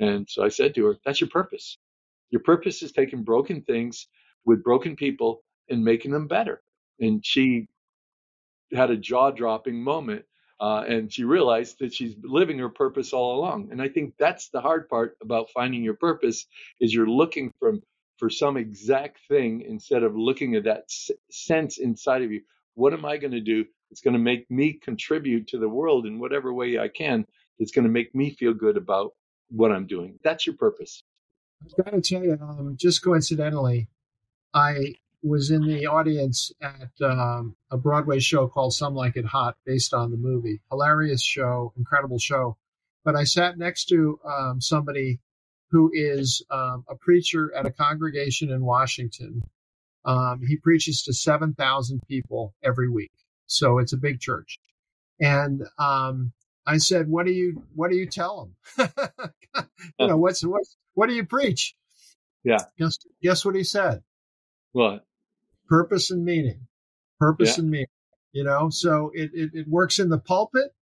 And 0.00 0.28
so 0.30 0.44
I 0.44 0.48
said 0.48 0.74
to 0.76 0.86
her, 0.86 0.96
That's 1.04 1.20
your 1.22 1.30
purpose. 1.30 1.78
Your 2.30 2.42
purpose 2.42 2.82
is 2.82 2.92
taking 2.92 3.24
broken 3.24 3.62
things 3.62 4.08
with 4.46 4.64
broken 4.64 4.96
people 4.96 5.42
and 5.70 5.84
making 5.84 6.12
them 6.12 6.28
better. 6.28 6.62
And 7.00 7.24
she 7.26 7.68
had 8.74 8.90
a 8.90 8.96
jaw 8.96 9.30
dropping 9.30 9.82
moment. 9.82 10.24
Uh, 10.60 10.84
and 10.88 11.12
she 11.12 11.24
realized 11.24 11.78
that 11.80 11.94
she's 11.94 12.16
living 12.24 12.58
her 12.58 12.68
purpose 12.68 13.12
all 13.12 13.38
along. 13.38 13.68
And 13.70 13.80
I 13.80 13.88
think 13.88 14.14
that's 14.18 14.48
the 14.50 14.60
hard 14.60 14.88
part 14.88 15.16
about 15.22 15.50
finding 15.50 15.84
your 15.84 15.94
purpose 15.94 16.46
is 16.80 16.92
you're 16.92 17.08
looking 17.08 17.52
from 17.60 17.82
for 18.18 18.28
some 18.28 18.56
exact 18.56 19.20
thing 19.28 19.62
instead 19.62 20.02
of 20.02 20.16
looking 20.16 20.56
at 20.56 20.64
that 20.64 20.84
s- 20.90 21.12
sense 21.30 21.78
inside 21.78 22.22
of 22.22 22.32
you. 22.32 22.42
What 22.74 22.92
am 22.92 23.04
I 23.04 23.18
going 23.18 23.32
to 23.34 23.40
do 23.40 23.66
that's 23.90 24.00
going 24.02 24.14
to 24.14 24.20
make 24.20 24.50
me 24.50 24.74
contribute 24.74 25.48
to 25.48 25.58
the 25.58 25.68
world 25.68 26.06
in 26.06 26.18
whatever 26.18 26.52
way 26.52 26.80
I 26.80 26.88
can? 26.88 27.24
That's 27.60 27.72
going 27.72 27.84
to 27.86 27.92
make 27.92 28.12
me 28.16 28.30
feel 28.34 28.54
good 28.54 28.76
about 28.76 29.12
what 29.50 29.72
I'm 29.72 29.86
doing. 29.86 30.18
That's 30.22 30.46
your 30.46 30.56
purpose. 30.56 31.02
I've 31.64 31.84
got 31.84 31.90
to 31.92 32.00
tell 32.00 32.24
you, 32.24 32.38
um, 32.40 32.76
just 32.78 33.02
coincidentally, 33.02 33.88
I 34.54 34.94
was 35.22 35.50
in 35.50 35.62
the 35.62 35.86
audience 35.86 36.52
at 36.62 36.90
um, 37.02 37.56
a 37.70 37.76
Broadway 37.76 38.20
show 38.20 38.46
called 38.46 38.72
Some 38.72 38.94
Like 38.94 39.16
It 39.16 39.24
Hot, 39.26 39.56
based 39.66 39.92
on 39.92 40.10
the 40.10 40.16
movie. 40.16 40.60
Hilarious 40.70 41.22
show, 41.22 41.72
incredible 41.76 42.18
show. 42.18 42.56
But 43.04 43.16
I 43.16 43.24
sat 43.24 43.58
next 43.58 43.86
to 43.86 44.20
um, 44.24 44.60
somebody 44.60 45.20
who 45.70 45.90
is 45.92 46.42
um, 46.50 46.84
a 46.88 46.94
preacher 46.94 47.52
at 47.54 47.66
a 47.66 47.72
congregation 47.72 48.50
in 48.50 48.64
Washington. 48.64 49.42
Um, 50.04 50.40
he 50.46 50.56
preaches 50.56 51.02
to 51.04 51.12
7,000 51.12 52.00
people 52.08 52.54
every 52.62 52.88
week. 52.88 53.12
So 53.46 53.78
it's 53.78 53.92
a 53.92 53.98
big 53.98 54.20
church. 54.20 54.58
And 55.20 55.62
um, 55.78 56.32
I 56.68 56.78
said, 56.78 57.08
"What 57.08 57.26
do 57.26 57.32
you 57.32 57.64
What 57.74 57.90
do 57.90 57.96
you 57.96 58.06
tell 58.06 58.52
them? 58.76 58.90
you 59.98 60.06
know, 60.06 60.16
what's 60.24 60.44
what 60.44 60.62
What 60.94 61.08
do 61.08 61.14
you 61.14 61.24
preach?" 61.24 61.74
Yeah. 62.44 62.58
Guess 62.78 62.98
Guess 63.22 63.44
what 63.44 63.54
he 63.54 63.64
said? 63.64 64.02
What? 64.72 65.04
Purpose 65.68 66.10
and 66.10 66.24
meaning. 66.24 66.66
Purpose 67.18 67.56
yeah. 67.56 67.62
and 67.62 67.70
meaning. 67.70 67.86
You 68.32 68.44
know, 68.44 68.68
so 68.70 69.10
it, 69.14 69.30
it, 69.32 69.50
it 69.54 69.68
works 69.68 69.98
in 69.98 70.10
the 70.10 70.18
pulpit. 70.18 70.74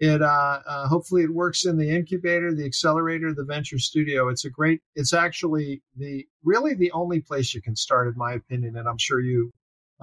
It 0.00 0.20
uh, 0.20 0.60
uh, 0.66 0.88
hopefully 0.88 1.22
it 1.22 1.32
works 1.32 1.64
in 1.64 1.78
the 1.78 1.90
incubator, 1.90 2.52
the 2.52 2.66
accelerator, 2.66 3.32
the 3.32 3.44
venture 3.44 3.78
studio. 3.78 4.28
It's 4.28 4.44
a 4.44 4.50
great. 4.50 4.80
It's 4.96 5.12
actually 5.12 5.82
the 5.96 6.26
really 6.42 6.74
the 6.74 6.90
only 6.90 7.20
place 7.20 7.54
you 7.54 7.62
can 7.62 7.76
start, 7.76 8.08
in 8.08 8.14
my 8.16 8.32
opinion, 8.32 8.76
and 8.76 8.88
I'm 8.88 8.98
sure 8.98 9.20
you 9.20 9.52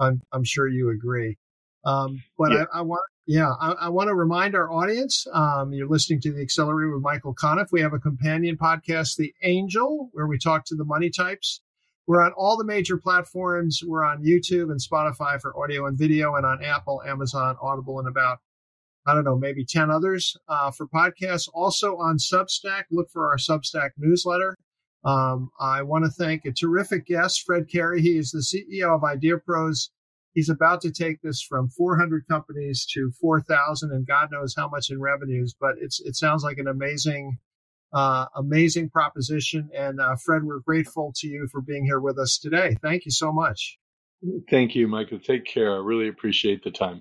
I'm, 0.00 0.22
I'm 0.32 0.44
sure 0.44 0.66
you 0.66 0.90
agree. 0.90 1.36
Um, 1.84 2.22
but 2.36 2.52
yeah. 2.52 2.64
I, 2.72 2.78
I, 2.78 2.82
want, 2.82 3.02
yeah, 3.26 3.52
I, 3.60 3.72
I, 3.72 3.88
want 3.88 4.08
to 4.08 4.14
remind 4.14 4.54
our 4.54 4.70
audience. 4.70 5.26
Um, 5.32 5.72
you're 5.72 5.88
listening 5.88 6.20
to 6.22 6.32
the 6.32 6.42
Accelerator 6.42 6.92
with 6.92 7.02
Michael 7.02 7.34
Conniff. 7.34 7.72
We 7.72 7.80
have 7.80 7.94
a 7.94 7.98
companion 7.98 8.58
podcast, 8.58 9.16
The 9.16 9.32
Angel, 9.42 10.10
where 10.12 10.26
we 10.26 10.38
talk 10.38 10.66
to 10.66 10.74
the 10.74 10.84
money 10.84 11.08
types. 11.08 11.62
We're 12.06 12.22
on 12.22 12.32
all 12.32 12.56
the 12.56 12.64
major 12.64 12.98
platforms. 12.98 13.80
We're 13.86 14.04
on 14.04 14.22
YouTube 14.22 14.70
and 14.70 14.80
Spotify 14.80 15.40
for 15.40 15.58
audio 15.58 15.86
and 15.86 15.96
video, 15.96 16.34
and 16.34 16.44
on 16.44 16.62
Apple, 16.62 17.02
Amazon, 17.06 17.56
Audible, 17.62 17.98
and 17.98 18.08
about 18.08 18.38
I 19.06 19.14
don't 19.14 19.24
know, 19.24 19.38
maybe 19.38 19.64
10 19.64 19.90
others 19.90 20.36
uh, 20.48 20.70
for 20.70 20.86
podcasts. 20.86 21.48
Also 21.54 21.96
on 21.96 22.18
Substack, 22.18 22.84
look 22.90 23.10
for 23.10 23.28
our 23.28 23.36
Substack 23.36 23.90
newsletter. 23.96 24.56
Um, 25.04 25.50
I 25.58 25.82
want 25.82 26.04
to 26.04 26.10
thank 26.10 26.44
a 26.44 26.52
terrific 26.52 27.06
guest, 27.06 27.42
Fred 27.46 27.68
Cary. 27.70 28.02
He 28.02 28.18
is 28.18 28.30
the 28.30 28.40
CEO 28.40 28.94
of 28.94 29.02
Idea 29.02 29.38
Pros. 29.38 29.90
He's 30.34 30.48
about 30.48 30.80
to 30.82 30.92
take 30.92 31.20
this 31.22 31.42
from 31.42 31.68
400 31.70 32.26
companies 32.28 32.86
to 32.94 33.10
4,000 33.20 33.90
and 33.90 34.06
God 34.06 34.28
knows 34.30 34.54
how 34.56 34.68
much 34.68 34.90
in 34.90 35.00
revenues, 35.00 35.54
but 35.58 35.74
it's, 35.80 36.00
it 36.00 36.16
sounds 36.16 36.44
like 36.44 36.58
an 36.58 36.68
amazing, 36.68 37.38
uh, 37.92 38.26
amazing 38.36 38.90
proposition. 38.90 39.70
And 39.76 40.00
uh, 40.00 40.16
Fred, 40.24 40.44
we're 40.44 40.60
grateful 40.60 41.12
to 41.16 41.26
you 41.26 41.48
for 41.50 41.60
being 41.60 41.84
here 41.84 42.00
with 42.00 42.18
us 42.18 42.38
today. 42.38 42.76
Thank 42.80 43.04
you 43.04 43.10
so 43.10 43.32
much. 43.32 43.78
Thank 44.48 44.74
you, 44.74 44.86
Michael. 44.86 45.18
Take 45.18 45.46
care. 45.46 45.74
I 45.74 45.78
really 45.78 46.08
appreciate 46.08 46.62
the 46.62 46.70
time. 46.70 47.00